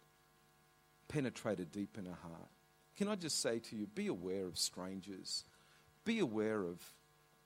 penetrated 1.07 1.71
deep 1.71 1.97
in 1.97 2.05
her 2.05 2.17
heart. 2.21 2.49
Can 2.97 3.07
I 3.07 3.15
just 3.15 3.41
say 3.41 3.59
to 3.59 3.75
you, 3.77 3.87
be 3.87 4.07
aware 4.07 4.45
of 4.45 4.57
strangers. 4.57 5.45
Be 6.03 6.19
aware 6.19 6.63
of 6.63 6.81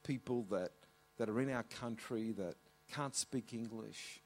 people 0.03 0.47
that, 0.49 0.71
that 1.17 1.29
are 1.29 1.39
in 1.39 1.51
our 1.51 1.63
country 1.63 2.31
that 2.31 2.55
can't 2.91 3.15
speak 3.15 3.53
English. 3.53 4.19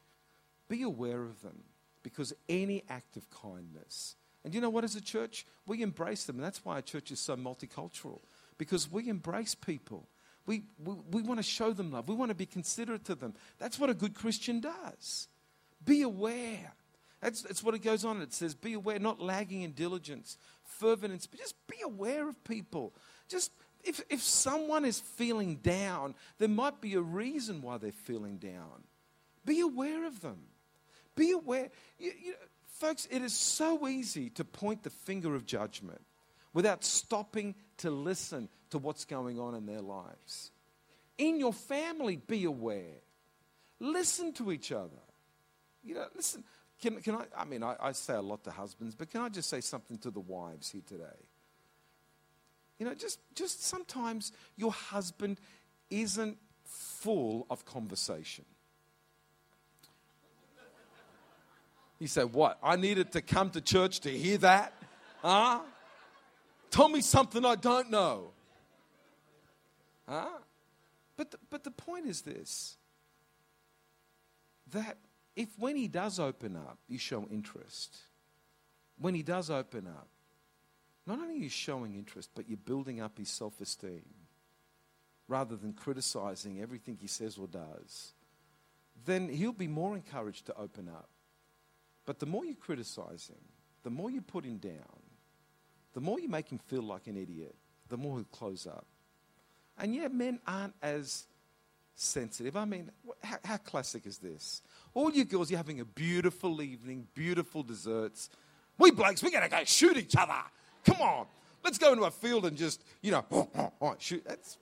Be 0.68 0.82
aware 0.82 1.22
of 1.22 1.42
them 1.42 1.64
because 2.02 2.32
any 2.48 2.82
act 2.88 3.18
of 3.18 3.28
kindness, 3.30 4.16
and 4.44 4.54
you 4.54 4.60
know 4.60 4.70
what, 4.70 4.84
as 4.84 4.96
a 4.96 5.00
church, 5.00 5.44
we 5.66 5.82
embrace 5.82 6.24
them. 6.24 6.36
And 6.36 6.44
that's 6.44 6.64
why 6.64 6.74
our 6.74 6.82
church 6.82 7.10
is 7.10 7.20
so 7.20 7.36
multicultural 7.36 8.20
because 8.56 8.90
we 8.90 9.08
embrace 9.08 9.54
people. 9.54 10.08
We, 10.46 10.64
we, 10.82 10.94
we 11.10 11.22
want 11.22 11.38
to 11.38 11.44
show 11.44 11.72
them 11.72 11.92
love. 11.92 12.08
We 12.08 12.14
want 12.14 12.30
to 12.30 12.34
be 12.34 12.46
considerate 12.46 13.04
to 13.06 13.14
them. 13.14 13.34
That's 13.58 13.78
what 13.78 13.90
a 13.90 13.94
good 13.94 14.14
Christian 14.14 14.60
does. 14.60 15.28
Be 15.84 16.02
aware. 16.02 16.72
That's, 17.20 17.42
that's 17.42 17.62
what 17.62 17.74
it 17.74 17.80
goes 17.80 18.04
on. 18.04 18.22
It 18.22 18.32
says, 18.32 18.54
be 18.54 18.74
aware, 18.74 18.98
not 18.98 19.20
lagging 19.20 19.62
in 19.62 19.72
diligence, 19.72 20.38
fervent 20.64 21.20
spirit. 21.22 21.42
Just 21.42 21.66
be 21.66 21.76
aware 21.84 22.28
of 22.28 22.42
people. 22.44 22.94
Just 23.28 23.52
if, 23.84 24.00
if 24.08 24.22
someone 24.22 24.84
is 24.84 25.00
feeling 25.00 25.56
down, 25.56 26.14
there 26.38 26.48
might 26.48 26.80
be 26.80 26.94
a 26.94 27.00
reason 27.00 27.60
why 27.60 27.78
they're 27.78 27.92
feeling 27.92 28.38
down. 28.38 28.84
Be 29.44 29.60
aware 29.60 30.06
of 30.06 30.20
them. 30.20 30.38
Be 31.16 31.32
aware. 31.32 31.70
You, 31.98 32.12
you 32.22 32.30
know, 32.32 32.36
folks, 32.78 33.06
it 33.10 33.22
is 33.22 33.34
so 33.34 33.88
easy 33.88 34.30
to 34.30 34.44
point 34.44 34.82
the 34.82 34.90
finger 34.90 35.34
of 35.34 35.46
judgment 35.46 36.00
without 36.52 36.84
stopping 36.84 37.54
to 37.78 37.90
listen 37.90 38.48
to 38.70 38.78
what's 38.78 39.04
going 39.04 39.38
on 39.38 39.54
in 39.54 39.66
their 39.66 39.80
lives. 39.80 40.50
In 41.18 41.38
your 41.38 41.52
family, 41.52 42.16
be 42.16 42.44
aware. 42.44 43.02
Listen 43.80 44.32
to 44.34 44.52
each 44.52 44.72
other. 44.72 45.02
You 45.84 45.94
know, 45.94 46.06
listen. 46.14 46.44
Can, 46.80 47.00
can 47.00 47.16
I? 47.16 47.24
I 47.36 47.44
mean, 47.44 47.62
I, 47.62 47.76
I 47.80 47.92
say 47.92 48.14
a 48.14 48.22
lot 48.22 48.44
to 48.44 48.50
husbands, 48.50 48.94
but 48.94 49.10
can 49.10 49.20
I 49.20 49.28
just 49.28 49.48
say 49.48 49.60
something 49.60 49.98
to 49.98 50.10
the 50.10 50.20
wives 50.20 50.70
here 50.70 50.82
today? 50.86 51.04
You 52.78 52.86
know, 52.86 52.94
just, 52.94 53.18
just 53.34 53.64
sometimes 53.64 54.32
your 54.56 54.72
husband 54.72 55.40
isn't 55.90 56.38
full 56.64 57.46
of 57.50 57.64
conversation. 57.64 58.44
You 61.98 62.06
said, 62.06 62.32
What? 62.32 62.58
I 62.62 62.76
needed 62.76 63.12
to 63.12 63.22
come 63.22 63.50
to 63.50 63.60
church 63.60 64.00
to 64.00 64.10
hear 64.10 64.38
that? 64.38 64.72
Huh? 65.22 65.60
Tell 66.70 66.88
me 66.88 67.00
something 67.00 67.44
I 67.44 67.54
don't 67.54 67.90
know. 67.90 68.30
Huh? 70.08 70.28
But 71.16 71.32
the, 71.32 71.38
but 71.50 71.64
the 71.64 71.70
point 71.70 72.06
is 72.06 72.22
this 72.22 72.76
that 74.72 74.98
if 75.34 75.48
when 75.58 75.76
he 75.76 75.88
does 75.88 76.20
open 76.20 76.56
up, 76.56 76.78
you 76.88 76.98
show 76.98 77.26
interest, 77.30 77.96
when 78.98 79.14
he 79.14 79.22
does 79.22 79.50
open 79.50 79.86
up, 79.86 80.08
not 81.06 81.18
only 81.18 81.34
are 81.34 81.38
you 81.38 81.48
showing 81.48 81.94
interest, 81.94 82.30
but 82.34 82.48
you're 82.48 82.58
building 82.58 83.00
up 83.00 83.18
his 83.18 83.28
self 83.30 83.60
esteem 83.60 84.02
rather 85.26 85.56
than 85.56 85.72
criticizing 85.72 86.60
everything 86.60 86.96
he 87.00 87.06
says 87.06 87.38
or 87.38 87.46
does, 87.46 88.12
then 89.04 89.28
he'll 89.28 89.52
be 89.52 89.68
more 89.68 89.94
encouraged 89.94 90.46
to 90.46 90.56
open 90.56 90.88
up. 90.88 91.08
But 92.08 92.20
the 92.20 92.24
more 92.24 92.46
you 92.46 92.54
criticize 92.54 93.28
him, 93.28 93.36
the 93.82 93.90
more 93.90 94.10
you 94.10 94.22
put 94.22 94.42
him 94.42 94.56
down, 94.56 95.02
the 95.92 96.00
more 96.00 96.18
you 96.18 96.26
make 96.26 96.50
him 96.50 96.56
feel 96.56 96.80
like 96.80 97.06
an 97.06 97.18
idiot, 97.18 97.54
the 97.90 97.98
more 97.98 98.16
he'll 98.16 98.24
close 98.24 98.66
up. 98.66 98.86
And 99.76 99.94
yeah, 99.94 100.08
men 100.08 100.40
aren't 100.46 100.72
as 100.80 101.26
sensitive. 101.94 102.56
I 102.56 102.64
mean, 102.64 102.90
how, 103.22 103.36
how 103.44 103.56
classic 103.58 104.06
is 104.06 104.16
this? 104.16 104.62
All 104.94 105.12
you 105.12 105.26
girls, 105.26 105.50
you're 105.50 105.58
having 105.58 105.80
a 105.80 105.84
beautiful 105.84 106.62
evening, 106.62 107.08
beautiful 107.12 107.62
desserts. 107.62 108.30
We 108.78 108.90
blokes, 108.90 109.22
we're 109.22 109.28
going 109.28 109.42
to 109.42 109.50
go 109.50 109.62
shoot 109.64 109.98
each 109.98 110.16
other. 110.16 110.32
Come 110.86 111.02
on. 111.02 111.26
Let's 111.62 111.76
go 111.76 111.92
into 111.92 112.04
a 112.04 112.10
field 112.10 112.46
and 112.46 112.56
just, 112.56 112.82
you 113.02 113.10
know, 113.10 113.26
oh, 113.30 113.50
oh, 113.54 113.72
oh, 113.82 113.96
shoot. 113.98 114.24
That's, 114.26 114.56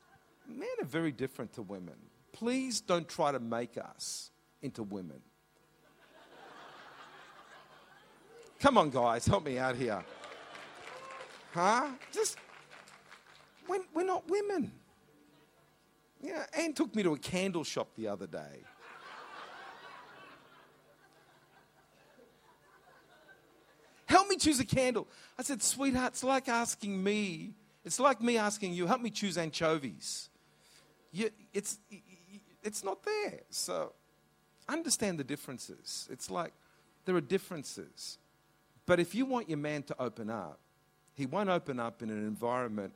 men 0.48 0.66
are 0.80 0.84
very 0.84 1.12
different 1.12 1.52
to 1.52 1.62
women. 1.62 1.94
Please 2.32 2.80
don't 2.80 3.08
try 3.08 3.30
to 3.30 3.38
make 3.38 3.78
us 3.78 4.32
into 4.62 4.82
women. 4.82 5.20
Come 8.66 8.78
on, 8.78 8.90
guys, 8.90 9.24
help 9.28 9.44
me 9.44 9.58
out 9.58 9.76
here. 9.76 10.04
Huh? 11.54 11.86
Just, 12.12 12.36
we're, 13.68 14.02
not 14.02 14.28
women. 14.28 14.72
Yeah, 16.20 16.44
Anne 16.52 16.72
took 16.72 16.92
me 16.92 17.04
to 17.04 17.12
a 17.12 17.16
candle 17.16 17.62
shop 17.62 17.86
the 17.96 18.08
other 18.08 18.26
day. 18.26 18.64
Help 24.06 24.28
me 24.28 24.36
choose 24.36 24.58
a 24.58 24.64
candle. 24.64 25.06
I 25.38 25.44
said, 25.44 25.62
sweetheart, 25.62 26.14
it's 26.14 26.24
like 26.24 26.48
asking 26.48 27.00
me, 27.04 27.52
it's 27.84 28.00
like 28.00 28.20
me 28.20 28.36
asking 28.36 28.72
you, 28.72 28.88
help 28.88 29.00
me 29.00 29.10
choose 29.10 29.38
anchovies. 29.38 30.28
You, 31.12 31.30
it's, 31.54 31.78
it's 32.64 32.82
not 32.82 33.04
there. 33.04 33.42
So 33.48 33.92
understand 34.68 35.20
the 35.20 35.24
differences. 35.24 36.08
It's 36.10 36.32
like 36.32 36.52
there 37.04 37.14
are 37.14 37.20
differences. 37.20 38.18
But 38.86 39.00
if 39.00 39.14
you 39.14 39.26
want 39.26 39.48
your 39.48 39.58
man 39.58 39.82
to 39.84 40.00
open 40.00 40.30
up, 40.30 40.60
he 41.14 41.26
won't 41.26 41.48
open 41.48 41.80
up 41.80 42.02
in 42.02 42.10
an 42.10 42.26
environment 42.26 42.92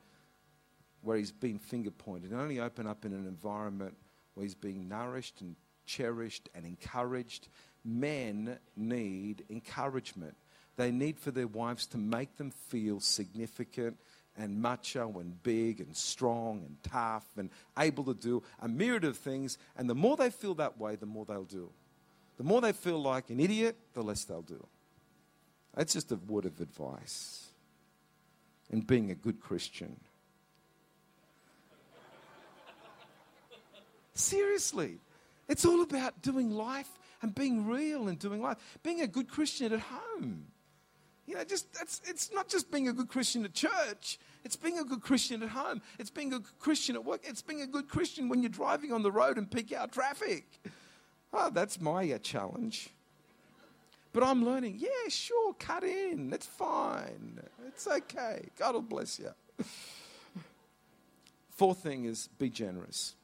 where 1.02 1.16
he's 1.16 1.32
been 1.32 1.58
finger 1.58 1.90
pointed. 1.90 2.30
He'll 2.30 2.40
only 2.40 2.60
open 2.60 2.86
up 2.86 3.04
in 3.04 3.12
an 3.12 3.26
environment 3.26 3.96
where 4.34 4.44
he's 4.44 4.54
being 4.54 4.88
nourished 4.88 5.40
and 5.40 5.56
cherished 5.86 6.48
and 6.54 6.64
encouraged. 6.64 7.48
Men 7.84 8.58
need 8.76 9.44
encouragement. 9.50 10.36
They 10.76 10.90
need 10.90 11.18
for 11.18 11.30
their 11.30 11.46
wives 11.46 11.86
to 11.88 11.98
make 11.98 12.36
them 12.36 12.50
feel 12.50 13.00
significant 13.00 13.98
and 14.36 14.62
macho 14.62 15.18
and 15.18 15.42
big 15.42 15.80
and 15.80 15.96
strong 15.96 16.62
and 16.64 16.76
tough 16.82 17.26
and 17.36 17.50
able 17.78 18.04
to 18.04 18.14
do 18.14 18.42
a 18.60 18.68
myriad 18.68 19.04
of 19.04 19.16
things. 19.16 19.58
And 19.76 19.90
the 19.90 19.94
more 19.94 20.16
they 20.16 20.30
feel 20.30 20.54
that 20.54 20.78
way, 20.78 20.96
the 20.96 21.06
more 21.06 21.24
they'll 21.24 21.44
do. 21.44 21.70
The 22.36 22.44
more 22.44 22.60
they 22.60 22.72
feel 22.72 23.02
like 23.02 23.30
an 23.30 23.40
idiot, 23.40 23.76
the 23.92 24.02
less 24.02 24.24
they'll 24.24 24.42
do. 24.42 24.66
That's 25.74 25.92
just 25.92 26.10
a 26.12 26.16
word 26.16 26.46
of 26.46 26.60
advice 26.60 27.46
in 28.70 28.80
being 28.80 29.10
a 29.10 29.14
good 29.14 29.40
Christian. 29.40 29.96
Seriously. 34.14 34.98
It's 35.48 35.64
all 35.64 35.82
about 35.82 36.22
doing 36.22 36.50
life 36.50 36.88
and 37.22 37.34
being 37.34 37.66
real 37.66 38.08
and 38.08 38.18
doing 38.18 38.40
life. 38.40 38.58
Being 38.82 39.00
a 39.00 39.06
good 39.06 39.28
Christian 39.28 39.72
at 39.72 39.80
home. 39.80 40.46
You 41.26 41.36
know, 41.36 41.44
just 41.44 41.72
that's 41.72 42.00
it's 42.06 42.32
not 42.32 42.48
just 42.48 42.70
being 42.70 42.88
a 42.88 42.92
good 42.92 43.08
Christian 43.08 43.44
at 43.44 43.54
church. 43.54 44.18
It's 44.44 44.56
being 44.56 44.78
a 44.78 44.84
good 44.84 45.00
Christian 45.00 45.42
at 45.42 45.50
home. 45.50 45.80
It's 45.98 46.10
being 46.10 46.32
a 46.32 46.38
good 46.40 46.58
Christian 46.58 46.96
at 46.96 47.04
work. 47.04 47.20
It's 47.24 47.42
being 47.42 47.62
a 47.62 47.66
good 47.66 47.88
Christian 47.88 48.28
when 48.28 48.42
you're 48.42 48.50
driving 48.50 48.92
on 48.92 49.02
the 49.02 49.12
road 49.12 49.38
and 49.38 49.50
peak 49.50 49.72
out 49.72 49.92
traffic. 49.92 50.44
Oh, 51.32 51.50
that's 51.50 51.80
my 51.80 52.10
uh, 52.12 52.18
challenge. 52.18 52.90
But 54.12 54.24
I'm 54.24 54.44
learning, 54.44 54.76
yeah, 54.78 55.08
sure, 55.08 55.54
cut 55.54 55.84
in. 55.84 56.32
It's 56.32 56.46
fine. 56.46 57.40
It's 57.68 57.86
okay. 57.86 58.48
God 58.58 58.74
will 58.74 58.82
bless 58.82 59.18
you. 59.18 59.30
Fourth 61.50 61.82
thing 61.82 62.06
is 62.06 62.28
be 62.38 62.50
generous. 62.50 63.14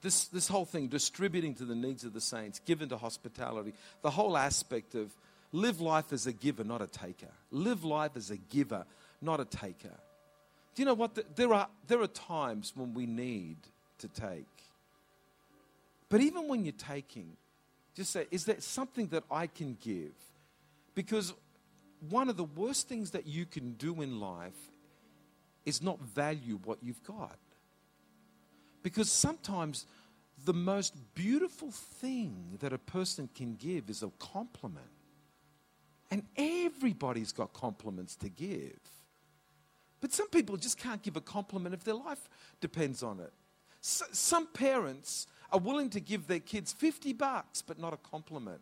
This, 0.00 0.26
this 0.26 0.48
whole 0.48 0.64
thing, 0.64 0.88
distributing 0.88 1.54
to 1.56 1.64
the 1.64 1.74
needs 1.74 2.04
of 2.04 2.12
the 2.12 2.20
saints, 2.20 2.60
given 2.60 2.88
to 2.88 2.96
hospitality, 2.96 3.72
the 4.02 4.10
whole 4.10 4.36
aspect 4.36 4.94
of 4.94 5.12
live 5.52 5.80
life 5.80 6.12
as 6.12 6.26
a 6.26 6.32
giver, 6.32 6.64
not 6.64 6.82
a 6.82 6.88
taker. 6.88 7.30
Live 7.50 7.84
life 7.84 8.12
as 8.16 8.30
a 8.30 8.36
giver, 8.36 8.84
not 9.20 9.40
a 9.40 9.44
taker. 9.44 9.96
Do 10.74 10.82
you 10.82 10.86
know 10.86 10.94
what? 10.94 11.36
There 11.36 11.52
are, 11.52 11.68
there 11.86 12.00
are 12.00 12.08
times 12.08 12.72
when 12.74 12.94
we 12.94 13.06
need 13.06 13.58
to 13.98 14.08
take. 14.08 14.46
But 16.08 16.20
even 16.20 16.48
when 16.48 16.64
you're 16.64 16.72
taking, 16.72 17.36
just 17.94 18.10
say, 18.10 18.26
is 18.30 18.44
there 18.44 18.60
something 18.60 19.08
that 19.08 19.24
I 19.30 19.46
can 19.46 19.76
give? 19.80 20.14
Because 20.94 21.34
one 22.08 22.28
of 22.28 22.36
the 22.36 22.44
worst 22.44 22.88
things 22.88 23.10
that 23.10 23.26
you 23.26 23.46
can 23.46 23.72
do 23.74 24.02
in 24.02 24.20
life 24.20 24.70
is 25.64 25.82
not 25.82 26.00
value 26.00 26.58
what 26.64 26.78
you've 26.82 27.02
got. 27.04 27.38
Because 28.82 29.10
sometimes 29.10 29.86
the 30.44 30.54
most 30.54 30.94
beautiful 31.14 31.70
thing 31.70 32.56
that 32.60 32.72
a 32.72 32.78
person 32.78 33.28
can 33.34 33.54
give 33.54 33.88
is 33.88 34.02
a 34.02 34.10
compliment. 34.18 34.86
And 36.10 36.24
everybody's 36.36 37.32
got 37.32 37.52
compliments 37.52 38.16
to 38.16 38.28
give. 38.28 38.80
But 40.00 40.12
some 40.12 40.28
people 40.28 40.56
just 40.56 40.78
can't 40.78 41.00
give 41.00 41.16
a 41.16 41.20
compliment 41.20 41.74
if 41.74 41.84
their 41.84 41.94
life 41.94 42.28
depends 42.60 43.02
on 43.02 43.20
it. 43.20 43.32
Some 43.80 44.46
parents 44.48 45.26
are 45.52 45.60
willing 45.60 45.90
to 45.90 46.00
give 46.00 46.26
their 46.26 46.40
kids 46.40 46.72
50 46.72 47.12
bucks, 47.12 47.62
but 47.62 47.78
not 47.78 47.92
a 47.92 47.98
compliment. 47.98 48.60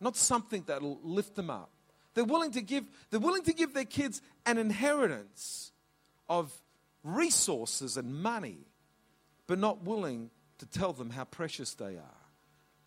Not 0.00 0.16
something 0.16 0.64
that'll 0.66 1.00
lift 1.02 1.34
them 1.34 1.50
up. 1.50 1.70
They're 2.14 2.24
willing 2.24 2.52
to 2.52 2.60
give, 2.60 2.84
they're 3.10 3.20
willing 3.20 3.44
to 3.44 3.52
give 3.52 3.74
their 3.74 3.84
kids 3.84 4.20
an 4.46 4.58
inheritance 4.58 5.72
of 6.28 6.52
resources 7.02 7.96
and 7.96 8.22
money, 8.22 8.58
but 9.46 9.58
not 9.58 9.84
willing 9.84 10.30
to 10.58 10.66
tell 10.66 10.92
them 10.92 11.10
how 11.10 11.24
precious 11.24 11.74
they 11.74 11.96
are. 11.96 12.20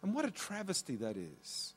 And 0.02 0.14
what 0.14 0.26
a 0.26 0.32
travesty 0.32 0.96
that 0.98 1.18
is. 1.18 1.74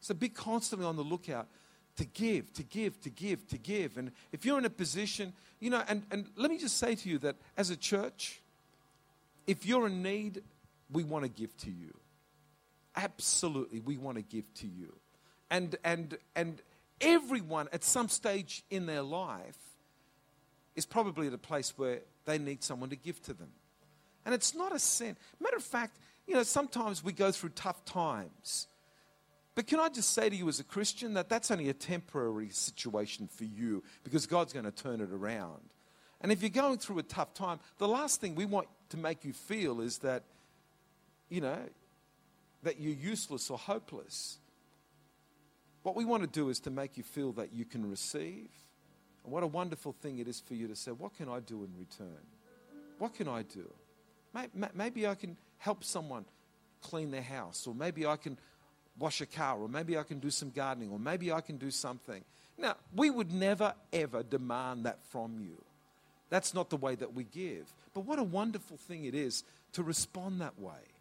So 0.00 0.14
be 0.14 0.28
constantly 0.28 0.86
on 0.86 0.96
the 0.96 1.04
lookout 1.04 1.48
to 1.96 2.04
give, 2.04 2.52
to 2.54 2.62
give, 2.62 3.00
to 3.02 3.10
give, 3.10 3.46
to 3.48 3.58
give. 3.58 3.96
And 3.96 4.12
if 4.32 4.44
you're 4.44 4.58
in 4.58 4.64
a 4.64 4.70
position, 4.70 5.32
you 5.60 5.70
know, 5.70 5.82
and, 5.88 6.02
and 6.10 6.26
let 6.36 6.50
me 6.50 6.58
just 6.58 6.78
say 6.78 6.94
to 6.94 7.08
you 7.08 7.18
that 7.18 7.36
as 7.56 7.70
a 7.70 7.76
church, 7.76 8.40
if 9.46 9.64
you're 9.64 9.86
in 9.86 10.02
need, 10.02 10.42
we 10.90 11.04
want 11.04 11.24
to 11.24 11.30
give 11.30 11.56
to 11.58 11.70
you. 11.70 11.94
Absolutely, 12.94 13.80
we 13.80 13.96
want 13.96 14.16
to 14.16 14.22
give 14.22 14.52
to 14.54 14.66
you. 14.66 14.94
And, 15.50 15.76
and, 15.84 16.16
and 16.34 16.60
everyone 17.00 17.68
at 17.72 17.84
some 17.84 18.08
stage 18.08 18.64
in 18.70 18.86
their 18.86 19.02
life 19.02 19.58
is 20.74 20.86
probably 20.86 21.26
at 21.26 21.32
a 21.32 21.38
place 21.38 21.76
where 21.76 22.00
they 22.24 22.38
need 22.38 22.62
someone 22.62 22.90
to 22.90 22.96
give 22.96 23.20
to 23.22 23.34
them. 23.34 23.50
And 24.24 24.34
it's 24.34 24.54
not 24.54 24.74
a 24.74 24.78
sin. 24.78 25.16
Matter 25.40 25.56
of 25.56 25.62
fact, 25.62 25.98
you 26.26 26.34
know, 26.34 26.42
sometimes 26.42 27.04
we 27.04 27.12
go 27.12 27.30
through 27.30 27.50
tough 27.50 27.84
times. 27.84 28.66
But 29.54 29.66
can 29.66 29.80
I 29.80 29.88
just 29.88 30.12
say 30.12 30.28
to 30.28 30.36
you 30.36 30.48
as 30.48 30.60
a 30.60 30.64
Christian 30.64 31.14
that 31.14 31.28
that's 31.28 31.50
only 31.50 31.68
a 31.68 31.74
temporary 31.74 32.50
situation 32.50 33.28
for 33.28 33.44
you 33.44 33.82
because 34.04 34.26
God's 34.26 34.52
going 34.52 34.66
to 34.66 34.70
turn 34.70 35.00
it 35.00 35.12
around. 35.12 35.62
And 36.20 36.32
if 36.32 36.42
you're 36.42 36.50
going 36.50 36.78
through 36.78 36.98
a 36.98 37.02
tough 37.02 37.34
time, 37.34 37.60
the 37.78 37.88
last 37.88 38.20
thing 38.20 38.34
we 38.34 38.44
want 38.44 38.68
to 38.90 38.96
make 38.96 39.24
you 39.24 39.32
feel 39.32 39.80
is 39.80 39.98
that 39.98 40.24
you 41.28 41.40
know, 41.40 41.58
that 42.62 42.80
you're 42.80 42.94
useless 42.94 43.50
or 43.50 43.58
hopeless. 43.58 44.38
What 45.82 45.94
we 45.94 46.04
want 46.04 46.22
to 46.22 46.28
do 46.28 46.48
is 46.48 46.58
to 46.60 46.70
make 46.70 46.96
you 46.96 47.02
feel 47.02 47.32
that 47.32 47.52
you 47.52 47.64
can 47.64 47.88
receive. 47.88 48.48
And 49.24 49.32
what 49.32 49.42
a 49.42 49.46
wonderful 49.46 49.92
thing 49.92 50.18
it 50.18 50.28
is 50.28 50.40
for 50.40 50.54
you 50.54 50.68
to 50.68 50.76
say, 50.76 50.90
What 50.90 51.16
can 51.16 51.28
I 51.28 51.40
do 51.40 51.64
in 51.64 51.70
return? 51.78 52.24
What 52.98 53.14
can 53.14 53.28
I 53.28 53.42
do? 53.42 53.70
Maybe 54.74 55.06
I 55.06 55.14
can 55.14 55.36
help 55.58 55.84
someone 55.84 56.24
clean 56.82 57.10
their 57.10 57.22
house, 57.22 57.66
or 57.66 57.74
maybe 57.74 58.06
I 58.06 58.16
can 58.16 58.38
wash 58.98 59.20
a 59.20 59.26
car, 59.26 59.58
or 59.58 59.68
maybe 59.68 59.96
I 59.98 60.02
can 60.02 60.18
do 60.18 60.30
some 60.30 60.50
gardening, 60.50 60.90
or 60.90 60.98
maybe 60.98 61.32
I 61.32 61.40
can 61.40 61.56
do 61.56 61.70
something. 61.70 62.24
Now, 62.58 62.76
we 62.94 63.10
would 63.10 63.32
never, 63.32 63.74
ever 63.92 64.22
demand 64.22 64.86
that 64.86 65.04
from 65.10 65.38
you. 65.40 65.62
That's 66.30 66.54
not 66.54 66.70
the 66.70 66.76
way 66.76 66.94
that 66.94 67.14
we 67.14 67.24
give. 67.24 67.72
But 67.94 68.00
what 68.00 68.18
a 68.18 68.24
wonderful 68.24 68.76
thing 68.76 69.04
it 69.04 69.14
is 69.14 69.44
to 69.72 69.82
respond 69.82 70.40
that 70.40 70.58
way. 70.58 70.95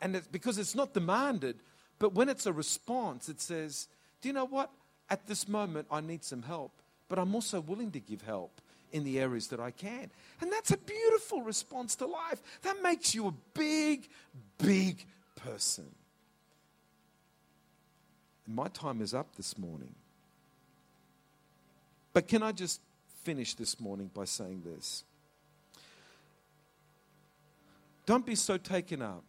And 0.00 0.16
it's 0.16 0.26
because 0.26 0.58
it's 0.58 0.74
not 0.74 0.92
demanded, 0.92 1.56
but 1.98 2.14
when 2.14 2.28
it's 2.28 2.46
a 2.46 2.52
response, 2.52 3.28
it 3.28 3.40
says, 3.40 3.88
Do 4.20 4.28
you 4.28 4.34
know 4.34 4.44
what? 4.44 4.70
At 5.08 5.26
this 5.26 5.48
moment, 5.48 5.86
I 5.90 6.00
need 6.00 6.24
some 6.24 6.42
help, 6.42 6.72
but 7.08 7.18
I'm 7.18 7.34
also 7.34 7.60
willing 7.60 7.92
to 7.92 8.00
give 8.00 8.22
help 8.22 8.60
in 8.92 9.04
the 9.04 9.20
areas 9.20 9.48
that 9.48 9.60
I 9.60 9.70
can. 9.70 10.10
And 10.40 10.52
that's 10.52 10.70
a 10.70 10.76
beautiful 10.76 11.42
response 11.42 11.94
to 11.96 12.06
life. 12.06 12.42
That 12.62 12.82
makes 12.82 13.14
you 13.14 13.28
a 13.28 13.34
big, 13.54 14.08
big 14.58 15.06
person. 15.36 15.86
And 18.46 18.54
my 18.54 18.68
time 18.68 19.00
is 19.00 19.14
up 19.14 19.34
this 19.36 19.56
morning. 19.58 19.94
But 22.12 22.28
can 22.28 22.42
I 22.42 22.52
just 22.52 22.80
finish 23.22 23.54
this 23.54 23.78
morning 23.78 24.10
by 24.14 24.24
saying 24.24 24.62
this? 24.64 25.04
Don't 28.06 28.24
be 28.24 28.36
so 28.36 28.56
taken 28.56 29.02
up 29.02 29.24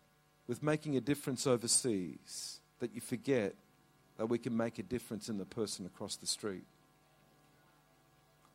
with 0.48 0.64
making 0.64 0.96
a 0.96 1.02
difference 1.02 1.46
overseas 1.46 2.60
that 2.80 2.94
you 2.94 3.02
forget 3.02 3.54
that 4.18 4.28
we 4.28 4.38
can 4.38 4.56
make 4.56 4.80
a 4.80 4.84
difference 4.84 5.30
in 5.30 5.38
the 5.38 5.46
person 5.46 5.86
across 5.86 6.16
the 6.16 6.26
street. 6.26 6.64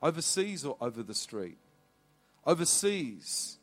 Overseas 0.02 0.64
or 0.64 0.76
over 0.80 1.02
the 1.02 1.14
street? 1.14 1.58
Overseas 2.44 3.58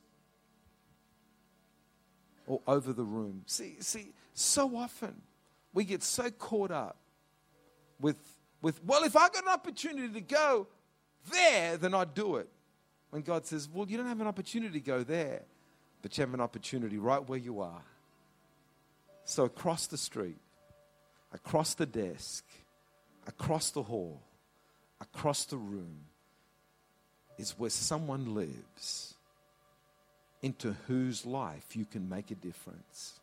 or 2.48 2.62
over 2.66 2.94
the 2.94 3.04
room. 3.04 3.44
See, 3.46 3.76
see, 3.80 4.14
so 4.34 4.78
often 4.78 5.22
we 5.74 5.84
get 5.84 6.02
so 6.02 6.30
caught 6.32 6.72
up 6.72 6.98
with, 8.00 8.18
with 8.62 8.84
well, 8.86 9.04
if 9.04 9.16
I 9.16 9.28
got 9.30 9.44
an 9.44 9.50
opportunity 9.50 10.14
to 10.14 10.22
go 10.22 10.68
there, 11.32 11.78
then 11.78 11.94
I'd 11.94 12.14
do 12.14 12.38
it. 12.38 12.48
When 13.10 13.22
God 13.24 13.46
says, 13.46 13.68
well, 13.72 13.88
you 13.90 13.98
don't 13.98 14.08
have 14.08 14.22
an 14.22 14.28
opportunity 14.28 14.80
to 14.80 14.86
go 14.86 15.04
there, 15.04 15.42
but 16.02 16.18
you 16.18 16.22
have 16.22 16.34
an 16.34 16.42
opportunity 16.42 16.98
right 16.98 17.28
where 17.28 17.40
you 17.40 17.60
are. 17.60 17.82
So 19.30 19.44
across 19.44 19.86
the 19.86 19.96
street, 19.96 20.40
across 21.32 21.76
the 21.76 21.86
desk, 21.86 22.44
across 23.28 23.70
the 23.70 23.84
hall, 23.84 24.24
across 25.00 25.46
the 25.46 25.56
room 25.56 26.00
is 27.38 27.52
where 27.52 27.70
someone 27.70 28.34
lives 28.34 29.14
into 30.42 30.76
whose 30.88 31.28
life 31.28 31.76
you 31.76 31.86
can 31.86 32.10
make 32.10 32.32
a 32.32 32.36
difference. 32.36 33.20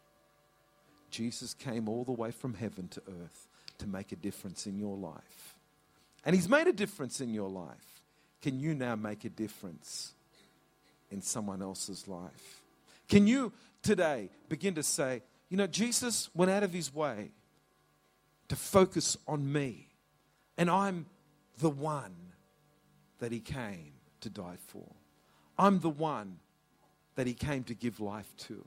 Jesus 1.11 1.55
came 1.55 1.89
all 1.89 2.05
the 2.05 2.13
way 2.13 2.31
from 2.31 2.55
heaven 2.55 2.87
to 2.87 3.03
earth 3.09 3.49
to 3.79 3.89
make 3.89 4.13
a 4.13 4.17
difference 4.17 4.69
in 4.69 4.79
your 4.79 4.97
life. 4.97 5.57
And 6.25 6.37
He's 6.37 6.49
made 6.49 6.69
a 6.69 6.73
difference 6.73 7.21
in 7.21 7.35
your 7.35 7.51
life. 7.51 8.01
Can 8.43 8.61
you 8.61 8.77
now 8.77 8.95
make 8.95 9.25
a 9.25 9.29
difference 9.29 10.13
in 11.11 11.21
someone 11.21 11.63
else's 11.63 12.07
life? 12.07 12.63
Can 13.09 13.27
you 13.27 13.53
today 13.83 14.31
begin 14.49 14.77
to 14.77 14.85
say, 14.85 15.23
you 15.49 15.57
know, 15.57 15.67
Jesus 15.67 16.29
went 16.35 16.51
out 16.51 16.63
of 16.63 16.73
His 16.73 16.93
way 16.95 17.31
to 18.49 18.57
focus 18.57 19.17
on 19.27 19.53
me, 19.53 19.89
and 20.57 20.71
I'm 20.71 21.07
the 21.59 21.71
one 21.71 22.15
that 23.19 23.33
He 23.33 23.41
came 23.41 23.93
to 24.21 24.31
die 24.31 24.59
for. 24.67 24.87
I'm 25.59 25.81
the 25.81 25.91
one 25.91 26.39
that 27.15 27.27
He 27.27 27.35
came 27.35 27.65
to 27.65 27.75
give 27.75 28.01
life 28.01 28.33
to. 28.39 28.65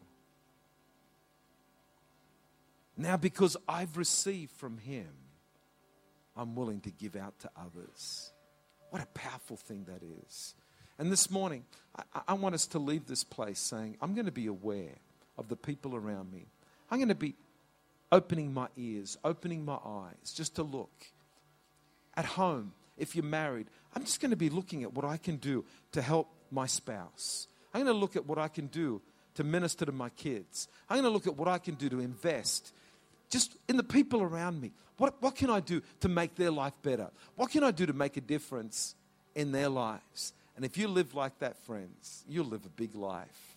Now, 2.97 3.15
because 3.15 3.55
I've 3.67 3.95
received 3.95 4.51
from 4.51 4.77
Him, 4.77 5.07
I'm 6.35 6.55
willing 6.55 6.81
to 6.81 6.91
give 6.91 7.15
out 7.15 7.39
to 7.39 7.49
others. 7.57 8.31
What 8.89 9.01
a 9.01 9.07
powerful 9.07 9.57
thing 9.57 9.85
that 9.85 10.01
is. 10.25 10.55
And 10.97 11.11
this 11.11 11.29
morning, 11.29 11.63
I, 11.97 12.21
I, 12.29 12.33
want 12.33 12.55
us 12.55 12.67
to 12.67 12.79
leave 12.79 13.07
this 13.07 13.23
place 13.23 13.59
saying, 13.59 13.97
I'm 14.01 14.15
going 14.15 14.25
to 14.25 14.31
be 14.31 14.47
aware 14.47 14.95
of 15.37 15.47
the 15.47 15.55
people 15.55 15.95
around 15.95 16.31
me. 16.31 16.47
I'm 16.91 16.99
going 16.99 17.09
to 17.09 17.15
be 17.15 17.35
opening 18.11 18.53
my 18.53 18.67
ears, 18.77 19.17
opening 19.23 19.63
my 19.65 19.77
eyes, 19.85 20.33
just 20.33 20.55
to 20.55 20.63
look. 20.63 20.91
At 22.15 22.25
home, 22.25 22.73
if 22.97 23.15
you're 23.15 23.23
married, 23.23 23.67
I'm 23.95 24.03
just 24.03 24.19
going 24.19 24.31
to 24.31 24.37
be 24.37 24.49
looking 24.49 24.83
at 24.83 24.93
what 24.93 25.05
I 25.05 25.17
can 25.17 25.37
do 25.37 25.63
to 25.93 26.01
help 26.01 26.27
my 26.51 26.65
spouse. 26.65 27.47
I'm 27.73 27.83
going 27.83 27.93
to 27.93 27.99
look 27.99 28.15
at 28.15 28.25
what 28.25 28.37
I 28.37 28.47
can 28.47 28.67
do 28.67 29.01
to 29.35 29.43
minister 29.43 29.85
to 29.85 29.91
my 29.91 30.09
kids. 30.09 30.67
I'm 30.89 30.97
going 30.97 31.05
to 31.05 31.09
look 31.11 31.27
at 31.27 31.37
what 31.37 31.47
I 31.47 31.59
can 31.59 31.75
do 31.75 31.87
to 31.89 31.99
invest 31.99 32.73
just 33.29 33.55
in 33.67 33.77
the 33.77 33.83
people 33.83 34.21
around 34.21 34.59
me. 34.59 34.71
What, 34.97 35.21
what 35.21 35.35
can 35.35 35.49
I 35.49 35.59
do 35.59 35.81
to 36.01 36.09
make 36.09 36.35
their 36.35 36.51
life 36.51 36.73
better? 36.81 37.09
What 37.35 37.51
can 37.51 37.63
I 37.63 37.71
do 37.71 37.85
to 37.85 37.93
make 37.93 38.17
a 38.17 38.21
difference 38.21 38.95
in 39.35 39.51
their 39.51 39.69
lives? 39.69 40.33
And 40.55 40.65
if 40.65 40.77
you 40.77 40.87
live 40.87 41.15
like 41.15 41.39
that, 41.39 41.57
friends, 41.65 42.23
you'll 42.27 42.47
live 42.47 42.65
a 42.65 42.69
big 42.69 42.95
life. 42.95 43.55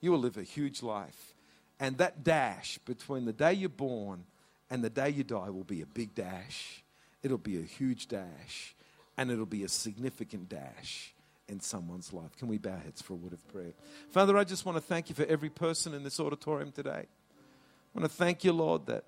You 0.00 0.10
will 0.10 0.18
live 0.18 0.36
a 0.36 0.42
huge 0.42 0.82
life. 0.82 1.34
And 1.80 1.96
that 1.98 2.22
dash 2.22 2.78
between 2.84 3.24
the 3.24 3.32
day 3.32 3.54
you're 3.54 3.70
born 3.70 4.24
and 4.68 4.84
the 4.84 4.90
day 4.90 5.08
you 5.08 5.24
die 5.24 5.50
will 5.50 5.64
be 5.64 5.80
a 5.80 5.86
big 5.86 6.14
dash. 6.14 6.84
It'll 7.22 7.38
be 7.38 7.56
a 7.56 7.62
huge 7.62 8.06
dash. 8.06 8.76
And 9.16 9.30
it'll 9.30 9.46
be 9.46 9.64
a 9.64 9.68
significant 9.68 10.48
dash 10.48 11.14
in 11.48 11.60
someone's 11.60 12.12
life. 12.12 12.36
Can 12.38 12.48
we 12.48 12.58
bow 12.58 12.76
heads 12.76 13.02
for 13.02 13.14
a 13.14 13.16
word 13.16 13.32
of 13.32 13.46
prayer? 13.48 13.72
Father, 14.10 14.38
I 14.38 14.44
just 14.44 14.64
want 14.64 14.76
to 14.76 14.82
thank 14.82 15.08
you 15.08 15.14
for 15.14 15.24
every 15.24 15.50
person 15.50 15.94
in 15.94 16.04
this 16.04 16.20
auditorium 16.20 16.70
today. 16.70 17.06
I 17.08 17.98
want 17.98 18.08
to 18.08 18.16
thank 18.16 18.44
you, 18.44 18.52
Lord, 18.52 18.86
that 18.86 19.04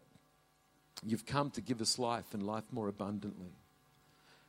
you've 1.07 1.25
come 1.25 1.51
to 1.51 1.61
give 1.61 1.81
us 1.81 1.99
life 1.99 2.35
and 2.35 2.43
life 2.43 2.65
more 2.73 2.89
abundantly. 2.89 3.53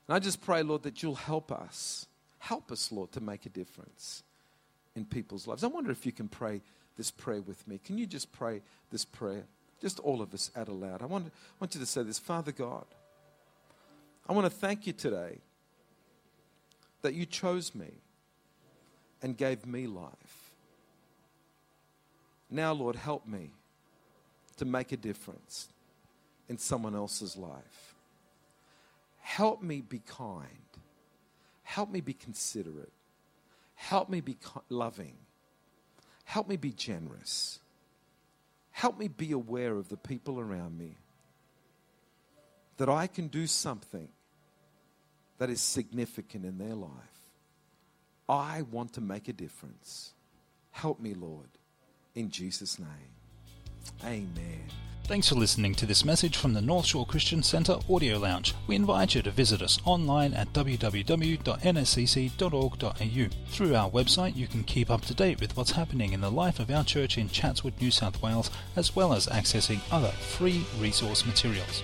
And 0.07 0.15
I 0.15 0.19
just 0.19 0.41
pray, 0.41 0.63
Lord, 0.63 0.83
that 0.83 1.03
you'll 1.03 1.15
help 1.15 1.51
us. 1.51 2.07
Help 2.39 2.71
us, 2.71 2.91
Lord, 2.91 3.11
to 3.13 3.21
make 3.21 3.45
a 3.45 3.49
difference 3.49 4.23
in 4.95 5.05
people's 5.05 5.47
lives. 5.47 5.63
I 5.63 5.67
wonder 5.67 5.91
if 5.91 6.05
you 6.05 6.11
can 6.11 6.27
pray 6.27 6.61
this 6.97 7.11
prayer 7.11 7.41
with 7.41 7.67
me. 7.67 7.79
Can 7.83 7.97
you 7.97 8.05
just 8.05 8.31
pray 8.31 8.61
this 8.91 9.05
prayer? 9.05 9.43
Just 9.81 9.99
all 9.99 10.21
of 10.21 10.33
us 10.33 10.51
out 10.55 10.67
aloud. 10.67 11.01
I 11.01 11.05
want, 11.05 11.27
I 11.27 11.31
want 11.59 11.73
you 11.75 11.79
to 11.79 11.85
say 11.85 12.03
this 12.03 12.19
Father 12.19 12.51
God, 12.51 12.85
I 14.27 14.33
want 14.33 14.45
to 14.45 14.49
thank 14.49 14.87
you 14.87 14.93
today 14.93 15.39
that 17.01 17.13
you 17.13 17.25
chose 17.25 17.75
me 17.75 17.91
and 19.21 19.37
gave 19.37 19.65
me 19.65 19.87
life. 19.87 20.51
Now, 22.49 22.71
Lord, 22.71 22.95
help 22.95 23.27
me 23.27 23.51
to 24.57 24.65
make 24.65 24.91
a 24.91 24.97
difference 24.97 25.69
in 26.47 26.57
someone 26.57 26.95
else's 26.95 27.35
life. 27.35 27.95
Help 29.21 29.61
me 29.61 29.81
be 29.81 30.01
kind. 30.05 30.47
Help 31.63 31.89
me 31.89 32.01
be 32.01 32.13
considerate. 32.13 32.91
Help 33.75 34.09
me 34.09 34.21
be 34.21 34.37
loving. 34.69 35.15
Help 36.33 36.49
me 36.49 36.55
be 36.55 36.71
generous. 36.71 37.59
Help 38.71 38.97
me 38.97 39.07
be 39.07 39.33
aware 39.33 39.75
of 39.75 39.89
the 39.89 39.97
people 39.97 40.39
around 40.39 40.75
me. 40.75 40.97
That 42.77 42.89
I 42.89 43.05
can 43.05 43.27
do 43.27 43.45
something 43.45 44.07
that 45.37 45.51
is 45.51 45.61
significant 45.61 46.43
in 46.43 46.57
their 46.57 46.73
life. 46.73 46.89
I 48.27 48.63
want 48.63 48.93
to 48.93 49.01
make 49.01 49.27
a 49.27 49.33
difference. 49.33 50.13
Help 50.71 50.99
me, 50.99 51.13
Lord, 51.13 51.49
in 52.15 52.31
Jesus' 52.31 52.79
name. 52.79 53.13
Amen. 54.03 54.71
Thanks 55.05 55.27
for 55.27 55.35
listening 55.35 55.75
to 55.75 55.85
this 55.85 56.05
message 56.05 56.37
from 56.37 56.53
the 56.53 56.61
North 56.61 56.85
Shore 56.85 57.05
Christian 57.05 57.43
Centre 57.43 57.75
Audio 57.89 58.17
Lounge. 58.17 58.55
We 58.67 58.77
invite 58.77 59.15
you 59.15 59.21
to 59.23 59.31
visit 59.31 59.61
us 59.61 59.77
online 59.83 60.33
at 60.33 60.53
www.nscc.org.au. 60.53 63.47
Through 63.49 63.75
our 63.75 63.91
website, 63.91 64.37
you 64.37 64.47
can 64.47 64.63
keep 64.63 64.89
up 64.89 65.01
to 65.01 65.13
date 65.13 65.41
with 65.41 65.57
what's 65.57 65.71
happening 65.71 66.13
in 66.13 66.21
the 66.21 66.31
life 66.31 66.61
of 66.61 66.71
our 66.71 66.85
church 66.85 67.17
in 67.17 67.27
Chatswood, 67.27 67.73
New 67.81 67.91
South 67.91 68.21
Wales, 68.21 68.49
as 68.77 68.95
well 68.95 69.11
as 69.11 69.27
accessing 69.27 69.81
other 69.91 70.11
free 70.11 70.65
resource 70.79 71.25
materials. 71.25 71.83